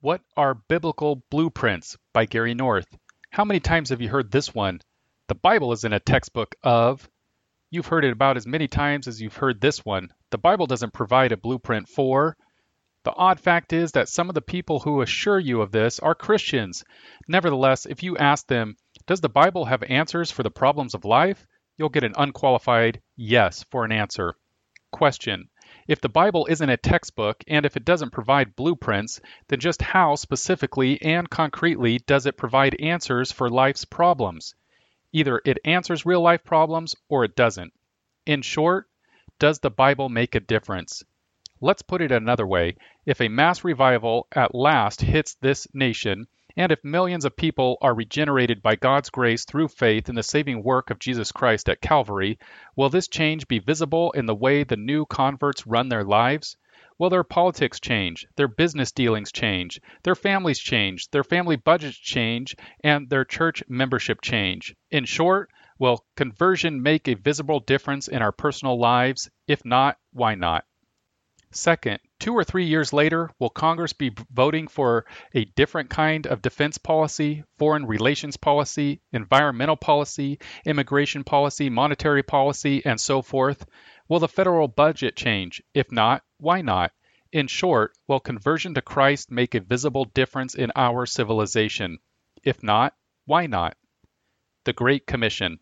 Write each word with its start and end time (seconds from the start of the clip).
What 0.00 0.20
are 0.36 0.54
biblical 0.54 1.24
blueprints 1.28 1.96
by 2.12 2.26
Gary 2.26 2.54
North? 2.54 2.86
How 3.30 3.44
many 3.44 3.58
times 3.58 3.90
have 3.90 4.00
you 4.00 4.08
heard 4.08 4.30
this 4.30 4.54
one? 4.54 4.80
The 5.26 5.34
Bible 5.34 5.72
isn't 5.72 5.92
a 5.92 5.98
textbook 5.98 6.54
of. 6.62 7.10
You've 7.68 7.88
heard 7.88 8.04
it 8.04 8.12
about 8.12 8.36
as 8.36 8.46
many 8.46 8.68
times 8.68 9.08
as 9.08 9.20
you've 9.20 9.36
heard 9.36 9.60
this 9.60 9.84
one. 9.84 10.10
The 10.30 10.38
Bible 10.38 10.68
doesn't 10.68 10.92
provide 10.92 11.32
a 11.32 11.36
blueprint 11.36 11.88
for. 11.88 12.36
The 13.02 13.12
odd 13.12 13.40
fact 13.40 13.72
is 13.72 13.90
that 13.92 14.08
some 14.08 14.28
of 14.28 14.36
the 14.36 14.40
people 14.40 14.78
who 14.78 15.02
assure 15.02 15.40
you 15.40 15.62
of 15.62 15.72
this 15.72 15.98
are 15.98 16.14
Christians. 16.14 16.84
Nevertheless, 17.26 17.84
if 17.84 18.04
you 18.04 18.16
ask 18.16 18.46
them, 18.46 18.76
Does 19.08 19.20
the 19.20 19.28
Bible 19.28 19.64
have 19.64 19.82
answers 19.82 20.30
for 20.30 20.44
the 20.44 20.50
problems 20.50 20.94
of 20.94 21.04
life? 21.04 21.44
you'll 21.76 21.88
get 21.88 22.04
an 22.04 22.14
unqualified 22.16 23.02
yes 23.16 23.64
for 23.64 23.84
an 23.84 23.90
answer. 23.90 24.36
Question 24.92 25.48
If 25.88 26.02
the 26.02 26.10
Bible 26.10 26.46
isn't 26.50 26.68
a 26.68 26.76
textbook 26.76 27.42
and 27.48 27.64
if 27.64 27.74
it 27.74 27.86
doesn't 27.86 28.12
provide 28.12 28.54
blueprints, 28.54 29.22
then 29.48 29.58
just 29.58 29.80
how 29.80 30.16
specifically 30.16 31.00
and 31.00 31.30
concretely 31.30 31.98
does 32.00 32.26
it 32.26 32.36
provide 32.36 32.78
answers 32.78 33.32
for 33.32 33.48
life's 33.48 33.86
problems? 33.86 34.54
Either 35.12 35.40
it 35.46 35.58
answers 35.64 36.04
real 36.04 36.20
life 36.20 36.44
problems 36.44 36.94
or 37.08 37.24
it 37.24 37.34
doesn't. 37.34 37.72
In 38.26 38.42
short, 38.42 38.90
does 39.38 39.60
the 39.60 39.70
Bible 39.70 40.10
make 40.10 40.34
a 40.34 40.40
difference? 40.40 41.02
Let's 41.58 41.80
put 41.80 42.02
it 42.02 42.12
another 42.12 42.46
way. 42.46 42.76
If 43.06 43.22
a 43.22 43.28
mass 43.28 43.64
revival 43.64 44.26
at 44.30 44.54
last 44.54 45.00
hits 45.00 45.36
this 45.36 45.66
nation, 45.72 46.28
and 46.58 46.72
if 46.72 46.82
millions 46.82 47.24
of 47.24 47.36
people 47.36 47.78
are 47.80 47.94
regenerated 47.94 48.60
by 48.60 48.74
God's 48.74 49.10
grace 49.10 49.44
through 49.44 49.68
faith 49.68 50.08
in 50.08 50.16
the 50.16 50.24
saving 50.24 50.60
work 50.60 50.90
of 50.90 50.98
Jesus 50.98 51.30
Christ 51.30 51.68
at 51.68 51.80
Calvary, 51.80 52.36
will 52.74 52.90
this 52.90 53.06
change 53.06 53.46
be 53.46 53.60
visible 53.60 54.10
in 54.10 54.26
the 54.26 54.34
way 54.34 54.64
the 54.64 54.76
new 54.76 55.06
converts 55.06 55.68
run 55.68 55.88
their 55.88 56.02
lives? 56.02 56.56
Will 56.98 57.10
their 57.10 57.22
politics 57.22 57.78
change, 57.78 58.26
their 58.34 58.48
business 58.48 58.90
dealings 58.90 59.30
change, 59.30 59.80
their 60.02 60.16
families 60.16 60.58
change, 60.58 61.08
their 61.12 61.22
family 61.22 61.54
budgets 61.54 61.96
change, 61.96 62.56
and 62.82 63.08
their 63.08 63.24
church 63.24 63.62
membership 63.68 64.20
change? 64.20 64.74
In 64.90 65.04
short, 65.04 65.50
will 65.78 66.04
conversion 66.16 66.82
make 66.82 67.06
a 67.06 67.14
visible 67.14 67.60
difference 67.60 68.08
in 68.08 68.20
our 68.20 68.32
personal 68.32 68.80
lives? 68.80 69.30
If 69.46 69.64
not, 69.64 69.96
why 70.12 70.34
not? 70.34 70.64
Second, 71.52 72.00
two 72.18 72.34
or 72.34 72.42
three 72.42 72.64
years 72.64 72.92
later, 72.92 73.30
will 73.38 73.50
Congress 73.50 73.92
be 73.92 74.14
voting 74.32 74.66
for 74.66 75.06
a 75.34 75.44
different 75.44 75.88
kind 75.90 76.26
of 76.26 76.42
defense 76.42 76.76
policy, 76.76 77.44
foreign 77.58 77.86
relations 77.86 78.36
policy, 78.36 79.00
environmental 79.12 79.76
policy, 79.76 80.38
immigration 80.64 81.22
policy, 81.22 81.70
monetary 81.70 82.22
policy, 82.22 82.84
and 82.84 83.00
so 83.00 83.22
forth? 83.22 83.64
Will 84.08 84.18
the 84.18 84.28
federal 84.28 84.68
budget 84.68 85.16
change? 85.16 85.62
If 85.74 85.92
not, 85.92 86.24
why 86.38 86.62
not? 86.62 86.92
In 87.30 87.46
short, 87.46 87.92
will 88.06 88.20
conversion 88.20 88.74
to 88.74 88.82
Christ 88.82 89.30
make 89.30 89.54
a 89.54 89.60
visible 89.60 90.06
difference 90.06 90.54
in 90.54 90.72
our 90.74 91.06
civilization? 91.06 91.98
If 92.42 92.62
not, 92.62 92.94
why 93.26 93.46
not? 93.46 93.76
The 94.64 94.72
Great 94.72 95.06
Commission. 95.06 95.60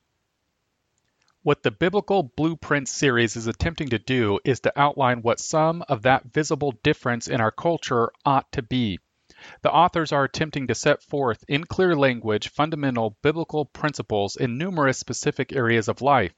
What 1.47 1.63
the 1.63 1.71
Biblical 1.71 2.25
Blueprint 2.25 2.89
series 2.89 3.37
is 3.37 3.47
attempting 3.47 3.91
to 3.91 4.01
do 4.01 4.41
is 4.45 4.59
to 4.63 4.73
outline 4.75 5.23
what 5.23 5.39
some 5.39 5.85
of 5.89 6.03
that 6.03 6.25
visible 6.25 6.73
difference 6.83 7.29
in 7.29 7.41
our 7.41 7.53
culture 7.53 8.11
ought 8.25 8.51
to 8.51 8.63
be. 8.63 8.99
The 9.61 9.71
authors 9.71 10.13
are 10.13 10.25
attempting 10.25 10.67
to 10.69 10.75
set 10.75 11.03
forth 11.03 11.45
in 11.47 11.65
clear 11.65 11.95
language 11.95 12.49
fundamental 12.49 13.19
biblical 13.21 13.67
principles 13.67 14.37
in 14.37 14.57
numerous 14.57 14.99
specific 14.99 15.53
areas 15.53 15.89
of 15.89 16.01
life. 16.01 16.33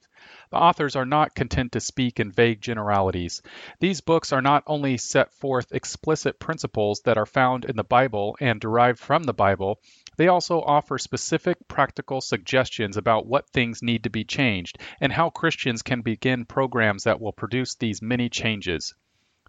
The 0.50 0.56
authors 0.56 0.96
are 0.96 1.06
not 1.06 1.36
content 1.36 1.70
to 1.72 1.80
speak 1.80 2.18
in 2.18 2.32
vague 2.32 2.60
generalities. 2.60 3.40
These 3.78 4.00
books 4.00 4.32
are 4.32 4.42
not 4.42 4.64
only 4.66 4.96
set 4.96 5.32
forth 5.32 5.70
explicit 5.70 6.40
principles 6.40 7.02
that 7.02 7.16
are 7.16 7.24
found 7.24 7.64
in 7.64 7.76
the 7.76 7.84
Bible 7.84 8.36
and 8.40 8.60
derived 8.60 8.98
from 8.98 9.22
the 9.22 9.32
Bible, 9.32 9.80
they 10.16 10.26
also 10.26 10.60
offer 10.60 10.98
specific 10.98 11.68
practical 11.68 12.20
suggestions 12.20 12.96
about 12.96 13.26
what 13.26 13.48
things 13.50 13.80
need 13.80 14.02
to 14.02 14.10
be 14.10 14.24
changed 14.24 14.76
and 15.00 15.12
how 15.12 15.30
Christians 15.30 15.82
can 15.82 16.02
begin 16.02 16.46
programs 16.46 17.04
that 17.04 17.20
will 17.20 17.32
produce 17.32 17.76
these 17.76 18.02
many 18.02 18.28
changes. 18.28 18.94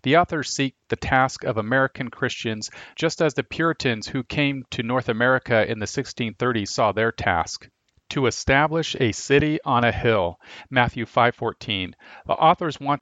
The 0.04 0.18
authors 0.18 0.50
seek 0.50 0.76
the 0.88 0.96
task 0.96 1.44
of 1.44 1.58
American 1.58 2.10
Christians 2.10 2.70
just 2.96 3.22
as 3.22 3.34
the 3.34 3.44
Puritans 3.44 4.08
who 4.08 4.24
came 4.24 4.64
to 4.72 4.84
North 4.84 5.10
America 5.10 5.70
in 5.70 5.80
the 5.80 5.86
1630s 5.86 6.70
saw 6.70 6.92
their 6.92 7.12
task 7.12 7.68
to 8.10 8.26
establish 8.26 8.96
a 9.00 9.12
city 9.12 9.60
on 9.64 9.84
a 9.84 9.92
hill 9.92 10.40
matthew 10.70 11.06
5:14 11.06 11.94
the 12.26 12.34
authors 12.34 12.80
want 12.80 13.02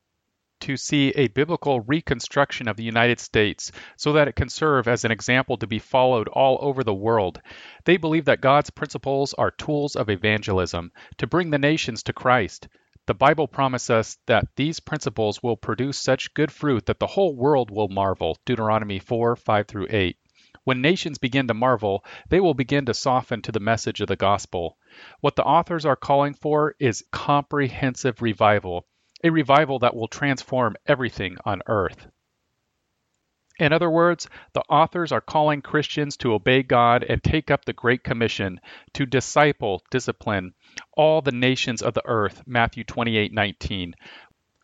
to 0.59 0.75
see 0.75 1.09
a 1.09 1.27
biblical 1.27 1.81
reconstruction 1.81 2.67
of 2.67 2.77
the 2.77 2.83
United 2.83 3.19
States 3.19 3.71
so 3.95 4.13
that 4.13 4.27
it 4.27 4.35
can 4.35 4.49
serve 4.49 4.87
as 4.87 5.05
an 5.05 5.11
example 5.11 5.57
to 5.57 5.67
be 5.67 5.79
followed 5.79 6.27
all 6.27 6.57
over 6.61 6.83
the 6.83 6.93
world. 6.93 7.39
They 7.85 7.97
believe 7.97 8.25
that 8.25 8.41
God's 8.41 8.71
principles 8.71 9.33
are 9.35 9.51
tools 9.51 9.95
of 9.95 10.09
evangelism 10.09 10.91
to 11.17 11.27
bring 11.27 11.51
the 11.51 11.59
nations 11.59 12.03
to 12.03 12.13
Christ. 12.13 12.67
The 13.07 13.15
Bible 13.15 13.47
promises 13.47 13.89
us 13.89 14.17
that 14.25 14.55
these 14.57 14.81
principles 14.81 15.41
will 15.41 15.55
produce 15.57 15.97
such 15.97 16.33
good 16.33 16.51
fruit 16.51 16.85
that 16.87 16.99
the 16.99 17.07
whole 17.07 17.35
world 17.35 17.71
will 17.71 17.87
marvel. 17.87 18.37
Deuteronomy 18.45 18.99
4 18.99 19.35
5 19.35 19.67
through 19.67 19.87
8. 19.89 20.17
When 20.65 20.81
nations 20.81 21.17
begin 21.17 21.47
to 21.47 21.53
marvel, 21.53 22.03
they 22.27 22.41
will 22.41 22.53
begin 22.53 22.85
to 22.87 22.93
soften 22.93 23.41
to 23.43 23.51
the 23.53 23.61
message 23.61 24.01
of 24.01 24.09
the 24.09 24.17
gospel. 24.17 24.77
What 25.21 25.37
the 25.37 25.45
authors 25.45 25.85
are 25.85 25.95
calling 25.95 26.33
for 26.33 26.75
is 26.79 27.05
comprehensive 27.11 28.21
revival 28.21 28.85
a 29.23 29.29
revival 29.29 29.79
that 29.79 29.95
will 29.95 30.07
transform 30.07 30.75
everything 30.85 31.37
on 31.43 31.61
earth. 31.67 32.07
In 33.59 33.73
other 33.73 33.89
words, 33.89 34.29
the 34.53 34.61
authors 34.69 35.11
are 35.11 35.21
calling 35.21 35.61
Christians 35.61 36.15
to 36.17 36.33
obey 36.33 36.61
God 36.61 37.03
and 37.03 37.23
take 37.23 37.49
up 37.49 37.65
the 37.65 37.73
Great 37.73 38.03
Commission 38.03 38.59
to 38.93 39.05
disciple, 39.05 39.81
discipline 39.89 40.53
all 40.93 41.21
the 41.21 41.31
nations 41.31 41.81
of 41.81 41.93
the 41.93 42.05
earth, 42.05 42.43
Matthew 42.45 42.83
28:19, 42.83 43.93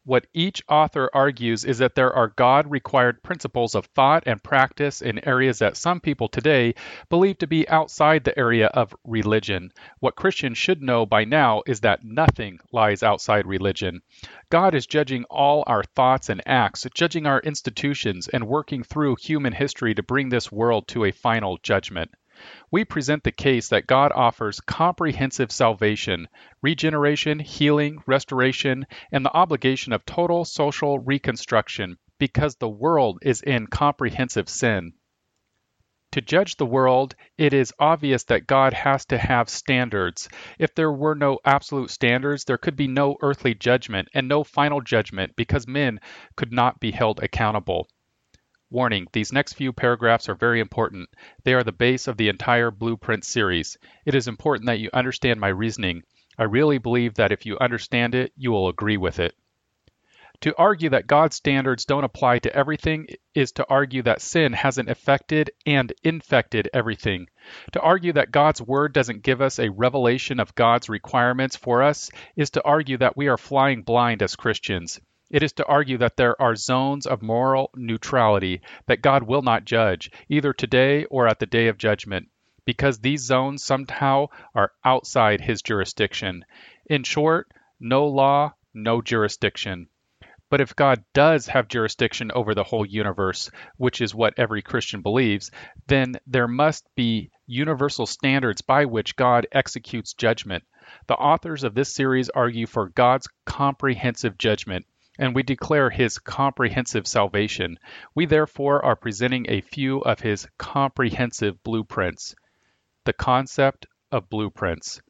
what 0.06 0.28
each 0.34 0.62
author 0.68 1.10
argues 1.14 1.64
is 1.64 1.78
that 1.78 1.96
there 1.96 2.14
are 2.14 2.34
God 2.36 2.70
required 2.70 3.24
principles 3.24 3.74
of 3.74 3.86
thought 3.86 4.24
and 4.26 4.44
practice 4.44 5.02
in 5.02 5.26
areas 5.26 5.60
that 5.60 5.78
some 5.78 6.02
people 6.02 6.28
today 6.28 6.76
believe 7.10 7.38
to 7.38 7.48
be 7.48 7.68
outside 7.70 8.24
the 8.24 8.38
area 8.38 8.68
of 8.68 8.94
religion. 9.06 9.72
What 10.00 10.16
Christians 10.16 10.58
should 10.58 10.82
know 10.82 11.06
by 11.06 11.24
now 11.24 11.64
is 11.66 11.80
that 11.82 12.04
nothing 12.04 12.60
lies 12.72 13.02
outside 13.02 13.46
religion. 13.46 14.02
God 14.50 14.76
is 14.76 14.86
judging 14.88 15.24
all 15.30 15.64
our 15.68 15.84
thoughts 15.84 16.30
and 16.30 16.42
acts, 16.46 16.86
judging 16.94 17.26
our 17.26 17.40
institutions, 17.40 18.28
and 18.28 18.48
working 18.48 18.84
through 18.84 19.16
human 19.22 19.54
history 19.54 19.96
to 19.96 20.04
bring 20.04 20.30
this 20.30 20.52
world 20.52 20.88
to 20.90 21.06
a 21.06 21.12
final 21.12 21.58
judgment 21.64 22.12
we 22.72 22.86
present 22.86 23.24
the 23.24 23.32
case 23.32 23.70
that 23.70 23.88
God 23.88 24.12
offers 24.14 24.60
comprehensive 24.60 25.52
salvation, 25.52 26.28
regeneration, 26.62 27.40
healing, 27.40 28.02
restoration, 28.06 28.86
and 29.12 29.26
the 29.26 29.34
obligation 29.34 29.94
of 29.94 30.06
total 30.06 30.46
social 30.46 31.00
reconstruction 31.00 31.98
because 32.20 32.56
the 32.56 32.70
world 32.70 33.20
is 33.22 33.42
in 33.42 33.68
comprehensive 33.68 34.50
sin. 34.50 34.94
To 36.14 36.22
judge 36.22 36.58
the 36.58 36.66
world, 36.68 37.16
it 37.40 37.54
is 37.54 37.74
obvious 37.80 38.24
that 38.26 38.46
God 38.46 38.74
has 38.74 39.04
to 39.06 39.18
have 39.18 39.50
standards. 39.50 40.30
If 40.60 40.76
there 40.76 40.92
were 40.92 41.16
no 41.16 41.40
absolute 41.44 41.90
standards, 41.90 42.44
there 42.44 42.60
could 42.60 42.76
be 42.76 42.88
no 42.88 43.18
earthly 43.22 43.56
judgment 43.56 44.10
and 44.14 44.28
no 44.28 44.44
final 44.44 44.80
judgment 44.80 45.36
because 45.36 45.68
men 45.68 46.00
could 46.36 46.52
not 46.52 46.80
be 46.80 46.92
held 46.92 47.24
accountable. 47.24 47.88
Warning, 48.74 49.06
these 49.14 49.32
next 49.32 49.54
few 49.54 49.72
paragraphs 49.72 50.28
are 50.30 50.34
very 50.34 50.60
important. 50.60 51.08
They 51.44 51.54
are 51.54 51.64
the 51.64 51.72
base 51.72 52.08
of 52.08 52.18
the 52.18 52.30
entire 52.30 52.72
Blueprint 52.72 53.24
series. 53.24 53.78
It 54.04 54.16
is 54.16 54.28
important 54.28 54.66
that 54.66 54.80
you 54.80 54.90
understand 54.92 55.40
my 55.40 55.50
reasoning. 55.50 56.02
I 56.40 56.46
really 56.46 56.80
believe 56.80 57.14
that 57.14 57.32
if 57.32 57.46
you 57.46 57.56
understand 57.60 58.16
it, 58.16 58.34
you 58.36 58.52
will 58.52 58.70
agree 58.70 58.98
with 58.98 59.20
it. 59.20 59.36
To 60.42 60.58
argue 60.58 60.90
that 60.90 61.06
God's 61.06 61.36
standards 61.36 61.86
don't 61.86 62.04
apply 62.04 62.40
to 62.40 62.56
everything 62.56 63.10
is 63.36 63.52
to 63.52 63.66
argue 63.70 64.02
that 64.02 64.22
sin 64.24 64.54
hasn't 64.54 64.90
affected 64.90 65.52
and 65.68 65.94
infected 66.04 66.68
everything. 66.74 67.28
To 67.74 67.80
argue 67.80 68.14
that 68.14 68.32
God's 68.32 68.60
Word 68.60 68.92
doesn't 68.92 69.22
give 69.22 69.40
us 69.40 69.60
a 69.60 69.70
revelation 69.70 70.40
of 70.40 70.56
God's 70.56 70.90
requirements 70.90 71.56
for 71.56 71.84
us 71.84 72.10
is 72.36 72.50
to 72.50 72.64
argue 72.64 72.98
that 72.98 73.16
we 73.16 73.28
are 73.28 73.38
flying 73.38 73.84
blind 73.84 74.24
as 74.24 74.36
Christians. 74.36 75.00
It 75.34 75.42
is 75.42 75.54
to 75.54 75.66
argue 75.66 75.98
that 75.98 76.16
there 76.16 76.40
are 76.40 76.56
zones 76.56 77.08
of 77.08 77.24
moral 77.24 77.72
neutrality 77.76 78.62
that 78.86 79.02
God 79.02 79.24
will 79.24 79.42
not 79.42 79.66
judge, 79.66 80.12
either 80.30 80.54
today 80.54 81.06
or 81.06 81.28
at 81.28 81.40
the 81.40 81.48
day 81.48 81.70
of 81.70 81.80
judgment, 81.80 82.28
because 82.66 83.00
these 83.00 83.24
zones 83.24 83.66
somehow 83.66 84.28
are 84.54 84.74
outside 84.86 85.42
his 85.42 85.64
jurisdiction. 85.64 86.46
In 86.86 87.02
short, 87.02 87.52
no 87.80 88.06
law, 88.06 88.54
no 88.76 89.02
jurisdiction. 89.02 89.88
But 90.52 90.62
if 90.62 90.76
God 90.76 91.04
does 91.14 91.48
have 91.48 91.68
jurisdiction 91.68 92.30
over 92.36 92.54
the 92.54 92.64
whole 92.66 92.86
universe, 92.86 93.50
which 93.78 94.02
is 94.02 94.14
what 94.14 94.38
every 94.38 94.62
Christian 94.62 95.02
believes, 95.02 95.50
then 95.88 96.14
there 96.28 96.48
must 96.48 96.88
be 96.94 97.32
universal 97.48 98.06
standards 98.06 98.62
by 98.62 98.86
which 98.86 99.16
God 99.16 99.48
executes 99.52 100.14
judgment. 100.14 100.64
The 101.08 101.16
authors 101.16 101.64
of 101.64 101.74
this 101.74 101.92
series 101.92 102.30
argue 102.30 102.68
for 102.68 102.90
God's 102.90 103.28
comprehensive 103.46 104.38
judgment 104.38 104.86
and 105.20 105.36
we 105.36 105.44
declare 105.44 105.90
his 105.90 106.18
comprehensive 106.18 107.08
salvation. 107.08 107.78
We 108.16 108.26
therefore 108.26 108.84
are 108.84 108.96
presenting 108.96 109.46
a 109.48 109.62
few 109.62 110.00
of 110.00 110.20
his 110.20 110.48
comprehensive 110.58 111.62
blueprints. 111.64 112.36
The 113.06 113.14
concept 113.14 113.86
of 114.12 114.30
blueprints. 114.30 115.02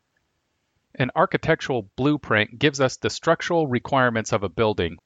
An 0.95 1.11
architectural 1.15 1.89
blueprint 1.95 2.59
gives 2.59 2.79
us 2.79 2.97
the 2.97 3.09
structural 3.09 3.67
requirements 3.67 4.33
of 4.33 4.44
a 4.44 4.50
building. 4.50 4.97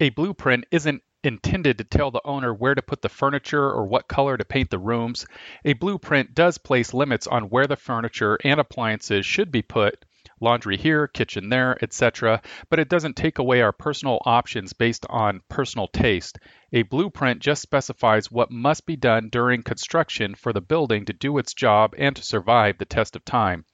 A 0.00 0.10
blueprint 0.10 0.66
isn't 0.70 1.02
intended 1.24 1.78
to 1.78 1.84
tell 1.84 2.10
the 2.10 2.24
owner 2.24 2.54
where 2.54 2.74
to 2.74 2.82
put 2.82 3.02
the 3.02 3.08
furniture 3.08 3.64
or 3.64 3.84
what 3.86 4.08
color 4.08 4.36
to 4.36 4.44
paint 4.44 4.70
the 4.70 4.78
rooms. 4.78 5.26
A 5.64 5.72
blueprint 5.72 6.34
does 6.34 6.58
place 6.58 6.94
limits 6.94 7.26
on 7.26 7.50
where 7.50 7.66
the 7.66 7.76
furniture 7.76 8.38
and 8.44 8.60
appliances 8.60 9.26
should 9.26 9.50
be 9.50 9.62
put 9.62 10.04
laundry 10.40 10.76
here, 10.76 11.06
kitchen 11.06 11.48
there, 11.48 11.76
etc., 11.82 12.42
but 12.70 12.78
it 12.78 12.88
doesn't 12.88 13.16
take 13.16 13.38
away 13.38 13.60
our 13.60 13.72
personal 13.72 14.20
options 14.24 14.72
based 14.72 15.06
on 15.08 15.42
personal 15.48 15.88
taste. 15.88 16.38
A 16.72 16.82
blueprint 16.82 17.40
just 17.40 17.62
specifies 17.62 18.30
what 18.30 18.50
must 18.50 18.86
be 18.86 18.96
done 18.96 19.28
during 19.30 19.62
construction 19.62 20.34
for 20.34 20.52
the 20.52 20.60
building 20.60 21.04
to 21.06 21.12
do 21.12 21.38
its 21.38 21.54
job 21.54 21.94
and 21.96 22.14
to 22.16 22.22
survive 22.22 22.78
the 22.78 22.84
test 22.84 23.16
of 23.16 23.24
time. 23.24 23.64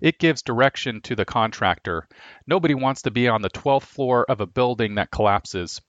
It 0.00 0.18
gives 0.18 0.42
direction 0.42 1.00
to 1.02 1.16
the 1.16 1.24
contractor. 1.24 2.06
Nobody 2.46 2.74
wants 2.74 3.02
to 3.02 3.10
be 3.10 3.28
on 3.28 3.42
the 3.42 3.50
12th 3.50 3.84
floor 3.84 4.24
of 4.28 4.40
a 4.40 4.46
building 4.46 4.94
that 4.94 5.10
collapses. 5.10 5.80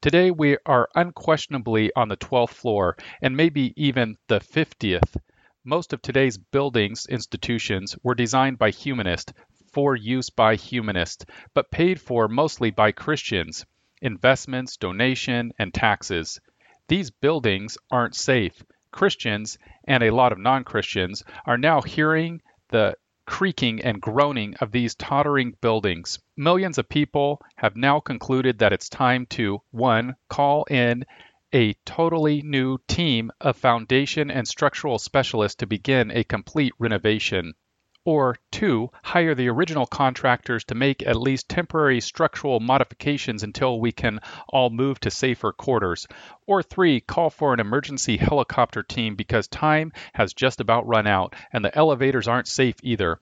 Today 0.00 0.30
we 0.30 0.56
are 0.66 0.88
unquestionably 0.94 1.92
on 1.94 2.08
the 2.08 2.16
12th 2.16 2.50
floor 2.50 2.96
and 3.22 3.36
maybe 3.36 3.72
even 3.76 4.16
the 4.26 4.40
50th. 4.40 5.16
Most 5.64 5.92
of 5.92 6.00
today's 6.00 6.38
buildings 6.38 7.06
institutions 7.06 7.96
were 8.02 8.14
designed 8.14 8.58
by 8.58 8.70
humanists 8.70 9.32
for 9.76 9.94
use 9.94 10.30
by 10.30 10.56
humanists, 10.56 11.26
but 11.52 11.70
paid 11.70 12.00
for 12.00 12.28
mostly 12.28 12.70
by 12.70 12.90
Christians 12.90 13.66
investments, 14.00 14.78
donation, 14.78 15.52
and 15.58 15.74
taxes. 15.74 16.40
These 16.88 17.10
buildings 17.10 17.76
aren't 17.90 18.14
safe. 18.14 18.64
Christians 18.90 19.58
and 19.84 20.02
a 20.02 20.14
lot 20.14 20.32
of 20.32 20.38
non 20.38 20.64
Christians 20.64 21.22
are 21.44 21.58
now 21.58 21.82
hearing 21.82 22.40
the 22.70 22.96
creaking 23.26 23.82
and 23.82 24.00
groaning 24.00 24.54
of 24.62 24.72
these 24.72 24.94
tottering 24.94 25.54
buildings. 25.60 26.20
Millions 26.38 26.78
of 26.78 26.88
people 26.88 27.42
have 27.56 27.76
now 27.76 28.00
concluded 28.00 28.60
that 28.60 28.72
it's 28.72 28.88
time 28.88 29.26
to 29.26 29.60
1. 29.72 30.16
call 30.30 30.64
in 30.70 31.04
a 31.52 31.74
totally 31.84 32.40
new 32.40 32.78
team 32.88 33.30
of 33.42 33.58
foundation 33.58 34.30
and 34.30 34.48
structural 34.48 34.98
specialists 34.98 35.56
to 35.56 35.66
begin 35.66 36.10
a 36.12 36.24
complete 36.24 36.72
renovation. 36.78 37.52
Or 38.08 38.36
2. 38.52 38.88
Hire 39.02 39.34
the 39.34 39.48
original 39.48 39.84
contractors 39.84 40.62
to 40.66 40.76
make 40.76 41.04
at 41.04 41.16
least 41.16 41.48
temporary 41.48 42.00
structural 42.00 42.60
modifications 42.60 43.42
until 43.42 43.80
we 43.80 43.90
can 43.90 44.20
all 44.48 44.70
move 44.70 45.00
to 45.00 45.10
safer 45.10 45.50
quarters. 45.50 46.06
Or 46.46 46.62
3. 46.62 47.00
Call 47.00 47.30
for 47.30 47.52
an 47.52 47.58
emergency 47.58 48.16
helicopter 48.16 48.84
team 48.84 49.16
because 49.16 49.48
time 49.48 49.92
has 50.12 50.32
just 50.32 50.60
about 50.60 50.86
run 50.86 51.08
out 51.08 51.34
and 51.52 51.64
the 51.64 51.76
elevators 51.76 52.28
aren't 52.28 52.46
safe 52.46 52.76
either. 52.84 53.20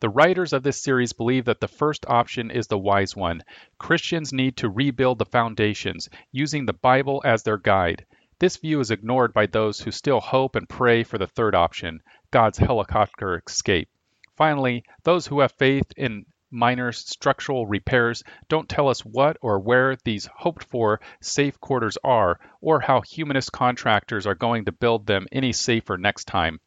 The 0.00 0.08
writers 0.08 0.54
of 0.54 0.62
this 0.62 0.82
series 0.82 1.12
believe 1.12 1.44
that 1.44 1.60
the 1.60 1.68
first 1.68 2.06
option 2.08 2.50
is 2.50 2.68
the 2.68 2.78
wise 2.78 3.14
one. 3.14 3.42
Christians 3.76 4.32
need 4.32 4.56
to 4.56 4.70
rebuild 4.70 5.18
the 5.18 5.26
foundations, 5.26 6.08
using 6.30 6.64
the 6.64 6.72
Bible 6.72 7.20
as 7.22 7.42
their 7.42 7.58
guide. 7.58 8.06
This 8.38 8.56
view 8.56 8.80
is 8.80 8.90
ignored 8.90 9.34
by 9.34 9.44
those 9.44 9.80
who 9.80 9.90
still 9.90 10.20
hope 10.20 10.56
and 10.56 10.66
pray 10.66 11.02
for 11.02 11.18
the 11.18 11.26
third 11.26 11.54
option 11.54 12.00
God's 12.30 12.56
helicopter 12.56 13.42
escape. 13.46 13.90
Finally, 14.42 14.82
those 15.04 15.28
who 15.28 15.38
have 15.38 15.52
faith 15.52 15.92
in 15.96 16.26
minor 16.50 16.90
structural 16.90 17.64
repairs 17.64 18.24
don't 18.48 18.68
tell 18.68 18.88
us 18.88 19.04
what 19.04 19.36
or 19.40 19.60
where 19.60 19.94
these 20.04 20.28
hoped 20.34 20.64
for 20.64 21.00
safe 21.20 21.60
quarters 21.60 21.96
are, 22.02 22.40
or 22.60 22.80
how 22.80 23.00
humanist 23.02 23.52
contractors 23.52 24.26
are 24.26 24.34
going 24.34 24.64
to 24.64 24.72
build 24.72 25.06
them 25.06 25.28
any 25.30 25.52
safer 25.52 25.96
next 25.96 26.24
time. 26.24 26.58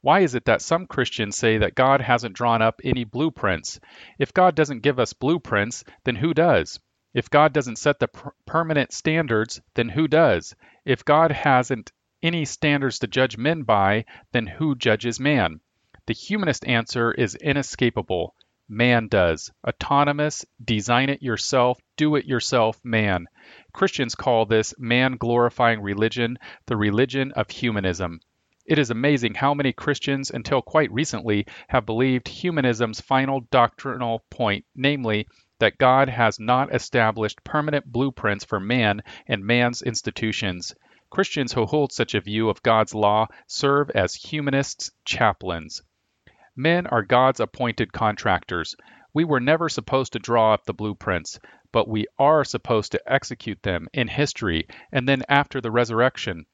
Why 0.00 0.22
is 0.22 0.34
it 0.34 0.46
that 0.46 0.60
some 0.60 0.88
Christians 0.88 1.36
say 1.36 1.58
that 1.58 1.76
God 1.76 2.00
hasn't 2.00 2.34
drawn 2.34 2.62
up 2.62 2.80
any 2.82 3.04
blueprints? 3.04 3.78
If 4.18 4.34
God 4.34 4.56
doesn't 4.56 4.82
give 4.82 4.98
us 4.98 5.12
blueprints, 5.12 5.84
then 6.02 6.16
who 6.16 6.34
does? 6.34 6.80
If 7.14 7.30
God 7.30 7.52
doesn't 7.52 7.78
set 7.78 8.00
the 8.00 8.08
per- 8.08 8.32
permanent 8.44 8.92
standards, 8.92 9.60
then 9.74 9.88
who 9.88 10.08
does? 10.08 10.56
If 10.84 11.04
God 11.04 11.30
hasn't 11.30 11.92
any 12.24 12.44
standards 12.44 12.98
to 12.98 13.06
judge 13.06 13.36
men 13.38 13.62
by, 13.62 14.04
then 14.32 14.48
who 14.48 14.74
judges 14.74 15.20
man? 15.20 15.60
The 16.08 16.14
humanist 16.14 16.66
answer 16.66 17.12
is 17.12 17.34
inescapable. 17.34 18.34
Man 18.66 19.08
does. 19.08 19.52
Autonomous, 19.62 20.42
design 20.64 21.10
it 21.10 21.22
yourself, 21.22 21.78
do 21.98 22.16
it 22.16 22.24
yourself 22.24 22.80
man. 22.82 23.26
Christians 23.74 24.14
call 24.14 24.46
this 24.46 24.72
man 24.78 25.18
glorifying 25.18 25.82
religion 25.82 26.38
the 26.64 26.78
religion 26.78 27.32
of 27.32 27.50
humanism. 27.50 28.20
It 28.64 28.78
is 28.78 28.88
amazing 28.88 29.34
how 29.34 29.52
many 29.52 29.74
Christians, 29.74 30.30
until 30.30 30.62
quite 30.62 30.90
recently, 30.90 31.46
have 31.68 31.84
believed 31.84 32.26
humanism's 32.26 33.02
final 33.02 33.40
doctrinal 33.50 34.24
point, 34.30 34.64
namely, 34.74 35.28
that 35.58 35.76
God 35.76 36.08
has 36.08 36.40
not 36.40 36.74
established 36.74 37.44
permanent 37.44 37.84
blueprints 37.84 38.46
for 38.46 38.58
man 38.58 39.02
and 39.26 39.44
man's 39.44 39.82
institutions. 39.82 40.74
Christians 41.10 41.52
who 41.52 41.66
hold 41.66 41.92
such 41.92 42.14
a 42.14 42.22
view 42.22 42.48
of 42.48 42.62
God's 42.62 42.94
law 42.94 43.26
serve 43.46 43.90
as 43.90 44.14
humanists' 44.14 44.90
chaplains. 45.04 45.82
Men 46.60 46.88
are 46.88 47.04
God's 47.04 47.38
appointed 47.38 47.92
contractors. 47.92 48.74
We 49.14 49.22
were 49.22 49.38
never 49.38 49.68
supposed 49.68 50.14
to 50.14 50.18
draw 50.18 50.54
up 50.54 50.64
the 50.64 50.74
blueprints, 50.74 51.38
but 51.70 51.86
we 51.86 52.06
are 52.18 52.42
supposed 52.42 52.90
to 52.90 53.12
execute 53.12 53.62
them 53.62 53.86
in 53.92 54.08
history 54.08 54.66
and 54.90 55.08
then 55.08 55.22
after 55.28 55.60
the 55.60 55.70
resurrection. 55.70 56.46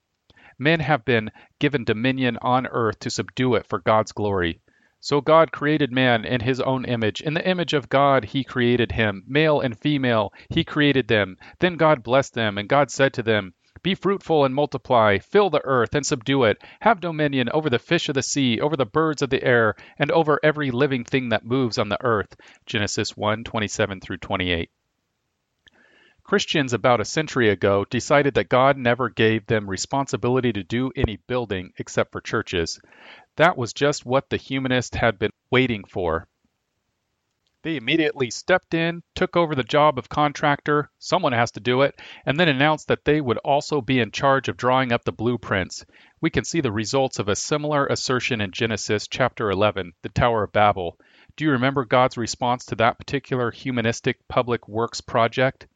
Men 0.59 0.81
have 0.81 1.07
been 1.07 1.31
given 1.59 1.85
dominion 1.85 2.37
on 2.43 2.67
earth 2.67 2.99
to 2.99 3.09
subdue 3.09 3.55
it 3.55 3.67
for 3.67 3.79
God's 3.79 4.13
glory. 4.13 4.61
So 5.01 5.23
God 5.23 5.53
created 5.53 5.91
man 5.91 6.27
in 6.27 6.43
his 6.43 6.61
own 6.61 6.85
image. 6.85 7.23
In 7.23 7.33
the 7.33 7.49
image 7.49 7.73
of 7.73 7.89
God, 7.89 8.27
he 8.27 8.45
created 8.45 8.93
him. 8.93 9.25
Male 9.27 9.61
and 9.61 9.79
female, 9.79 10.35
he 10.51 10.65
created 10.65 11.09
them. 11.09 11.39
Then 11.61 11.79
God 11.79 12.03
blessed 12.03 12.35
them, 12.35 12.59
and 12.59 12.69
God 12.69 12.91
said 12.91 13.15
to 13.15 13.23
them, 13.23 13.55
be 13.85 13.95
fruitful 13.95 14.47
and 14.47 14.55
multiply, 14.55 15.19
fill 15.19 15.51
the 15.51 15.61
earth 15.63 15.95
and 15.95 16.05
subdue 16.05 16.45
it, 16.45 16.61
have 16.81 17.01
dominion 17.01 17.51
over 17.51 17.69
the 17.69 17.79
fish 17.79 18.09
of 18.09 18.15
the 18.15 18.23
sea, 18.23 18.59
over 18.59 18.77
the 18.77 18.87
birds 18.87 19.21
of 19.21 19.29
the 19.29 19.45
air, 19.45 19.77
and 19.99 20.11
over 20.11 20.41
every 20.43 20.71
living 20.73 21.05
thing 21.05 21.29
that 21.29 21.45
moves 21.45 21.77
on 21.79 21.91
the 21.91 22.03
earth. 22.03 22.35
Genesis 22.65 23.15
1 23.17 23.45
27 23.45 24.01
through 24.01 24.17
28. 24.17 24.71
Christians 26.23 26.73
about 26.73 27.03
a 27.03 27.05
century 27.05 27.51
ago 27.51 27.85
decided 27.85 28.33
that 28.35 28.49
God 28.49 28.79
never 28.79 29.11
gave 29.11 29.45
them 29.45 29.69
responsibility 29.69 30.55
to 30.55 30.63
do 30.63 30.91
any 30.97 31.19
building 31.27 31.75
except 31.77 32.13
for 32.13 32.23
churches. 32.23 32.81
That 33.37 33.59
was 33.59 33.75
just 33.75 34.07
what 34.07 34.31
the 34.31 34.39
humanists 34.39 34.97
had 34.97 35.19
been 35.19 35.33
waiting 35.51 35.85
for. 35.85 36.27
They 37.65 37.77
immediately 37.77 38.29
stepped 38.31 38.75
in, 38.75 39.03
took 39.15 39.39
over 39.39 39.55
the 39.55 39.65
job 39.65 39.99
of 39.99 40.11
contractor, 40.11 40.91
someone 40.99 41.33
has 41.33 41.51
to 41.53 41.61
do 41.61 41.81
it, 41.81 41.99
and 42.27 42.39
then 42.39 42.47
announced 42.47 42.89
that 42.89 43.07
they 43.07 43.23
would 43.23 43.39
also 43.39 43.81
be 43.81 44.01
in 44.01 44.11
charge 44.11 44.49
of 44.49 44.59
drawing 44.59 44.93
up 44.93 45.05
the 45.05 45.13
blueprints. 45.13 45.87
We 46.21 46.29
can 46.29 46.45
see 46.45 46.61
the 46.61 46.71
results 46.71 47.19
of 47.19 47.27
a 47.27 47.35
similar 47.35 47.87
assertion 47.87 48.43
in 48.43 48.51
Genesis 48.51 49.09
chapter 49.09 49.51
11, 49.51 49.95
the 50.03 50.11
Tower 50.11 50.43
of 50.43 50.53
Babel. 50.53 50.99
Do 51.39 51.47
you 51.47 51.53
remember 51.53 51.87
God's 51.87 52.19
response 52.19 52.67
to 52.67 52.75
that 52.75 52.99
particular 52.99 53.51
humanistic 53.51 54.19
public 54.29 54.69
works 54.69 55.01
project? 55.01 55.67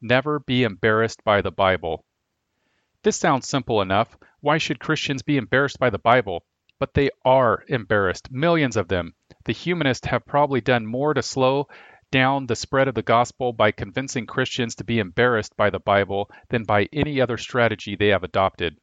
Never 0.00 0.38
be 0.38 0.62
embarrassed 0.62 1.22
by 1.22 1.42
the 1.42 1.52
Bible. 1.52 2.06
This 3.02 3.16
sounds 3.16 3.46
simple 3.46 3.82
enough. 3.82 4.16
Why 4.40 4.56
should 4.56 4.80
Christians 4.80 5.20
be 5.20 5.36
embarrassed 5.36 5.78
by 5.78 5.90
the 5.90 5.98
Bible? 5.98 6.46
But 6.84 6.92
they 6.92 7.08
are 7.24 7.64
embarrassed, 7.66 8.30
millions 8.30 8.76
of 8.76 8.88
them 8.88 9.14
the 9.46 9.54
humanists 9.54 10.06
have 10.08 10.26
probably 10.26 10.60
done 10.60 10.84
more 10.84 11.14
to 11.14 11.22
slow 11.22 11.66
down 12.10 12.44
the 12.44 12.56
spread 12.56 12.88
of 12.88 12.94
the 12.94 13.00
gospel 13.00 13.54
by 13.54 13.70
convincing 13.70 14.26
Christians 14.26 14.74
to 14.74 14.84
be 14.84 14.98
embarrassed 14.98 15.56
by 15.56 15.70
the 15.70 15.78
Bible 15.78 16.30
than 16.50 16.64
by 16.64 16.90
any 16.92 17.22
other 17.22 17.38
strategy 17.38 17.96
they 17.96 18.08
have 18.08 18.22
adopted. 18.22 18.76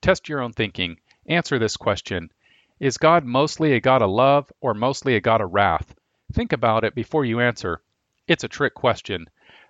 Test 0.00 0.30
your 0.30 0.40
own 0.40 0.54
thinking. 0.54 0.96
Answer 1.26 1.58
this 1.58 1.76
question 1.76 2.30
Is 2.80 2.96
God 2.96 3.26
mostly 3.26 3.74
a 3.74 3.80
God 3.80 4.00
of 4.00 4.08
love 4.08 4.50
or 4.62 4.72
mostly 4.72 5.14
a 5.14 5.20
God 5.20 5.42
of 5.42 5.52
wrath? 5.52 5.94
Think 6.32 6.54
about 6.54 6.84
it 6.84 6.94
before 6.94 7.26
you 7.26 7.38
answer. 7.38 7.82
It's 8.26 8.44
a 8.44 8.48
trick 8.48 8.72
question. 8.72 9.26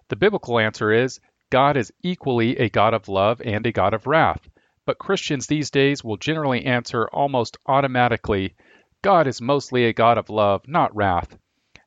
The 0.06 0.14
biblical 0.14 0.60
answer 0.60 0.92
is 0.92 1.18
God 1.50 1.76
is 1.76 1.92
equally 2.04 2.58
a 2.58 2.70
God 2.70 2.94
of 2.94 3.08
love 3.08 3.42
and 3.44 3.66
a 3.66 3.72
God 3.72 3.92
of 3.92 4.06
wrath. 4.06 4.48
But 4.84 4.98
Christians 4.98 5.46
these 5.46 5.70
days 5.70 6.02
will 6.02 6.16
generally 6.16 6.64
answer 6.64 7.08
almost 7.12 7.56
automatically 7.66 8.54
God 9.02 9.26
is 9.26 9.40
mostly 9.40 9.86
a 9.86 9.92
God 9.92 10.16
of 10.16 10.30
love, 10.30 10.66
not 10.68 10.94
wrath. 10.94 11.36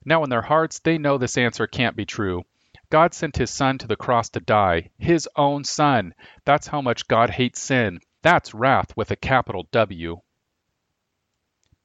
Now, 0.04 0.24
in 0.24 0.30
their 0.30 0.42
hearts, 0.42 0.80
they 0.80 0.98
know 0.98 1.18
this 1.18 1.38
answer 1.38 1.66
can't 1.66 1.96
be 1.96 2.06
true. 2.06 2.44
God 2.90 3.14
sent 3.14 3.38
his 3.38 3.50
son 3.50 3.78
to 3.80 3.88
the 3.88 3.96
cross 3.96 4.30
to 4.32 4.40
die, 4.40 4.92
his 4.98 5.28
own 5.36 5.64
son. 5.64 6.14
That's 6.44 6.68
how 6.68 6.82
much 6.82 7.08
God 7.08 7.30
hates 7.30 7.62
sin. 7.62 8.00
That's 8.22 8.54
wrath 8.54 8.96
with 8.98 9.12
a 9.12 9.16
capital 9.16 9.68
W. 9.72 10.22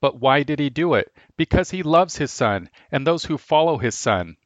But 0.00 0.18
why 0.18 0.42
did 0.42 0.58
he 0.58 0.70
do 0.70 0.94
it? 0.94 1.12
Because 1.36 1.70
he 1.70 1.82
loves 1.82 2.16
his 2.16 2.32
son 2.32 2.70
and 2.90 3.06
those 3.06 3.24
who 3.24 3.38
follow 3.38 3.78
his 3.78 3.94
son. 3.94 4.36